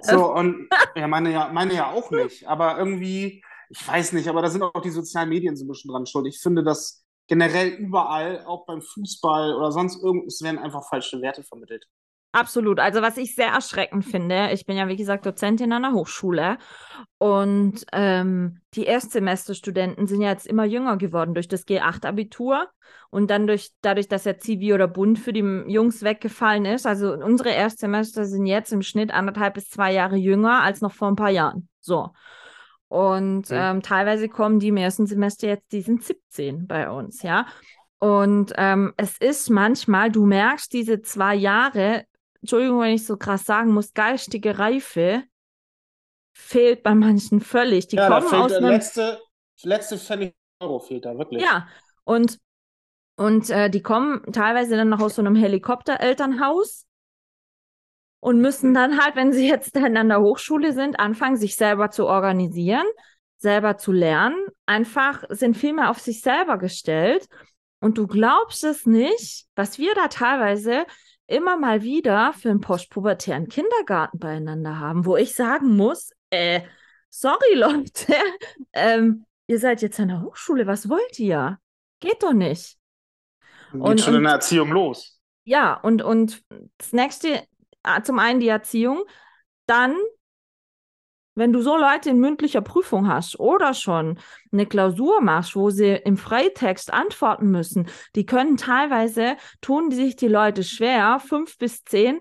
[0.00, 2.46] So, und ja, meine ja, meine ja auch nicht.
[2.46, 5.90] Aber irgendwie, ich weiß nicht, aber da sind auch die sozialen Medien so ein bisschen
[5.90, 6.26] dran schuld.
[6.26, 11.42] Ich finde, dass generell überall, auch beim Fußball oder sonst irgendwas, werden einfach falsche Werte
[11.42, 11.86] vermittelt.
[12.34, 12.80] Absolut.
[12.80, 16.58] Also was ich sehr erschreckend finde, ich bin ja wie gesagt Dozentin an der Hochschule
[17.18, 22.68] und ähm, die Erstsemesterstudenten sind ja jetzt immer jünger geworden durch das G8-Abitur
[23.10, 26.88] und dann durch dadurch, dass ja Zivi oder Bund für die Jungs weggefallen ist.
[26.88, 31.06] Also unsere Erstsemester sind jetzt im Schnitt anderthalb bis zwei Jahre jünger als noch vor
[31.06, 31.68] ein paar Jahren.
[31.78, 32.10] So.
[32.94, 33.56] Und mhm.
[33.56, 37.44] ähm, teilweise kommen die im ersten Semester jetzt, die sind 17 bei uns, ja.
[37.98, 42.04] Und ähm, es ist manchmal, du merkst diese zwei Jahre,
[42.40, 45.24] Entschuldigung, wenn ich so krass sagen muss, geistige Reife
[46.34, 47.88] fehlt bei manchen völlig.
[47.88, 49.20] Die ja, kommen da fehlt aus der einem, letzte,
[49.64, 51.42] letzte Pfennig Euro fehlt da, wirklich.
[51.42, 51.66] Ja,
[52.04, 52.38] und,
[53.16, 56.86] und äh, die kommen teilweise dann noch aus so einem Helikopterelternhaus
[58.24, 61.90] und müssen dann halt, wenn sie jetzt dann an der Hochschule sind, anfangen, sich selber
[61.90, 62.86] zu organisieren,
[63.36, 67.26] selber zu lernen, einfach sind viel mehr auf sich selber gestellt.
[67.80, 70.86] Und du glaubst es nicht, was wir da teilweise
[71.26, 76.62] immer mal wieder für einen postpubertären Kindergarten beieinander haben, wo ich sagen muss, äh,
[77.10, 78.14] sorry Leute,
[78.72, 81.58] ähm, ihr seid jetzt an der Hochschule, was wollt ihr?
[82.00, 82.78] Geht doch nicht.
[83.70, 85.20] Geht und, schon in der Erziehung los.
[85.44, 86.42] Ja, und, und
[86.78, 87.46] das nächste,
[88.02, 89.04] zum einen die Erziehung,
[89.66, 89.94] dann
[91.36, 94.18] wenn du so Leute in mündlicher Prüfung hast oder schon
[94.52, 100.16] eine Klausur machst, wo sie im Freitext antworten müssen, die können teilweise, tun die sich
[100.16, 102.20] die Leute schwer, fünf bis zehn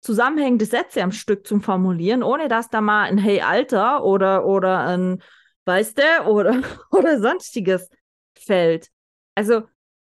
[0.00, 4.80] zusammenhängende Sätze am Stück zu formulieren, ohne dass da mal ein Hey Alter oder, oder
[4.86, 5.22] ein
[5.64, 7.90] Weißt du oder, oder sonstiges
[8.34, 8.88] fällt.
[9.34, 9.62] Also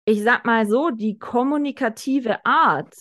[0.06, 2.94] ich sag mal so, die kommunikative Art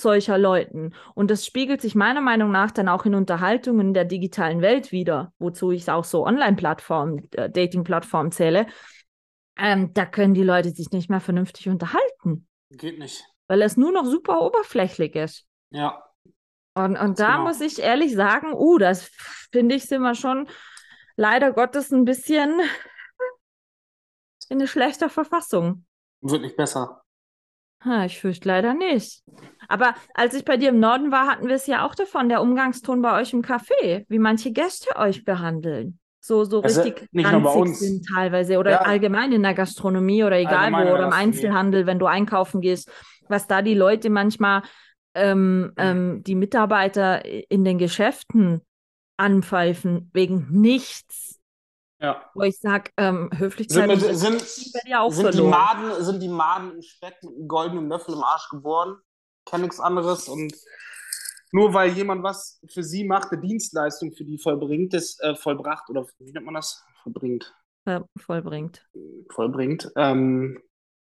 [0.00, 0.94] solcher Leuten.
[1.14, 5.32] Und das spiegelt sich meiner Meinung nach dann auch in Unterhaltungen der digitalen Welt wieder,
[5.38, 8.66] wozu ich auch so Online-Plattformen, äh, Dating-Plattformen zähle.
[9.56, 12.46] Ähm, da können die Leute sich nicht mehr vernünftig unterhalten.
[12.70, 13.24] Geht nicht.
[13.48, 15.46] Weil es nur noch super oberflächlich ist.
[15.70, 16.02] Ja.
[16.74, 17.44] Und, und da genau.
[17.44, 19.10] muss ich ehrlich sagen, uh, das
[19.52, 20.48] finde ich, sind wir schon
[21.16, 22.60] leider Gottes ein bisschen
[24.48, 25.84] in eine schlechter Verfassung.
[26.22, 27.02] Wird nicht besser.
[27.84, 29.22] Ha, ich fürchte leider nicht.
[29.68, 32.42] Aber als ich bei dir im Norden war, hatten wir es ja auch davon, der
[32.42, 35.98] Umgangston bei euch im Café, wie manche Gäste euch behandeln.
[36.20, 37.80] So, so also richtig nicht nur bei uns.
[37.80, 38.80] sind teilweise oder ja.
[38.82, 42.90] allgemein in der Gastronomie oder egal allgemein wo oder im Einzelhandel, wenn du einkaufen gehst,
[43.28, 44.62] was da die Leute manchmal,
[45.14, 48.60] ähm, ähm, die Mitarbeiter in den Geschäften
[49.16, 51.39] anpfeifen wegen nichts.
[52.00, 52.30] Ja.
[52.34, 56.28] Wo ich sage, ähm, Höflichkeit sind, sind, sind, ja auch sind die Maden, sind die
[56.28, 58.96] Maden im Speck mit einem goldenen Löffel im Arsch geboren?
[59.44, 60.54] Kenn nichts anderes und
[61.52, 65.90] nur weil jemand was für sie macht, eine Dienstleistung für die vollbringt, ist äh, vollbracht
[65.90, 66.84] oder wie nennt man das?
[67.02, 67.54] Vollbringt.
[67.86, 68.86] Ja, vollbringt.
[69.30, 69.90] Vollbringt.
[69.96, 70.62] Ähm,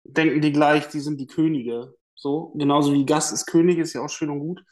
[0.04, 1.96] denken die gleich, die sind die Könige.
[2.16, 4.64] So, genauso wie Gast ist König, ist ja auch schön und gut.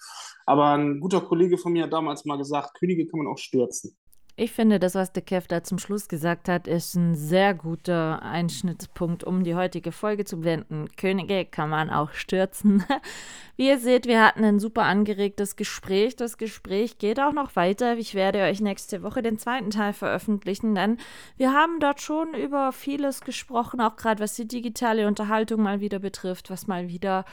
[0.45, 3.97] Aber ein guter Kollege von mir hat damals mal gesagt, Könige kann man auch stürzen.
[4.41, 8.21] Ich finde, das, was der Kev da zum Schluss gesagt hat, ist ein sehr guter
[8.21, 10.87] Einschnittspunkt, um die heutige Folge zu beenden.
[10.95, 12.85] Könige kann man auch stürzen.
[13.57, 16.15] Wie ihr seht, wir hatten ein super angeregtes Gespräch.
[16.15, 17.97] Das Gespräch geht auch noch weiter.
[17.97, 20.99] Ich werde euch nächste Woche den zweiten Teil veröffentlichen, denn
[21.35, 25.99] wir haben dort schon über vieles gesprochen, auch gerade was die digitale Unterhaltung mal wieder
[25.99, 27.25] betrifft, was mal wieder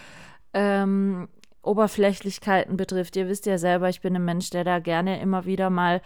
[0.55, 1.29] ähm,
[1.67, 3.17] Oberflächlichkeiten betrifft.
[3.17, 6.01] Ihr wisst ja selber, ich bin ein Mensch, der da gerne immer wieder mal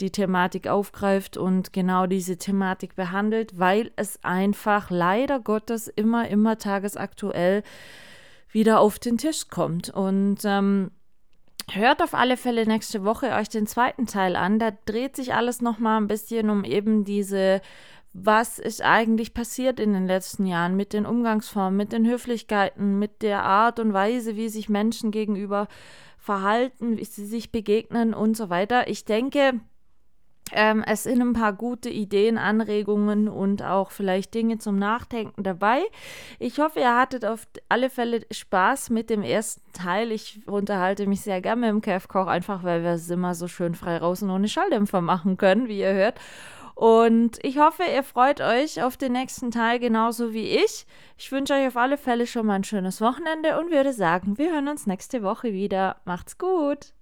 [0.00, 6.58] die Thematik aufgreift und genau diese Thematik behandelt, weil es einfach leider Gottes immer, immer
[6.58, 7.62] tagesaktuell
[8.50, 9.90] wieder auf den Tisch kommt.
[9.90, 10.90] Und ähm,
[11.70, 14.58] hört auf alle Fälle nächste Woche euch den zweiten Teil an.
[14.58, 17.60] Da dreht sich alles nochmal ein bisschen um eben diese
[18.18, 23.22] was ist eigentlich passiert in den letzten Jahren mit den Umgangsformen, mit den Höflichkeiten, mit
[23.22, 25.68] der Art und Weise, wie sich Menschen gegenüber
[26.18, 28.88] verhalten, wie sie sich begegnen und so weiter.
[28.88, 29.60] Ich denke,
[30.52, 35.82] ähm, es sind ein paar gute Ideen, Anregungen und auch vielleicht Dinge zum Nachdenken dabei.
[36.38, 40.12] Ich hoffe, ihr hattet auf alle Fälle Spaß mit dem ersten Teil.
[40.12, 43.74] Ich unterhalte mich sehr gerne mit dem Kev-Koch, einfach weil wir es immer so schön
[43.74, 46.20] frei raus und ohne Schalldämpfer machen können, wie ihr hört.
[46.76, 50.86] Und ich hoffe, ihr freut euch auf den nächsten Teil genauso wie ich.
[51.16, 54.52] Ich wünsche euch auf alle Fälle schon mal ein schönes Wochenende und würde sagen, wir
[54.52, 55.96] hören uns nächste Woche wieder.
[56.04, 56.92] Macht's gut!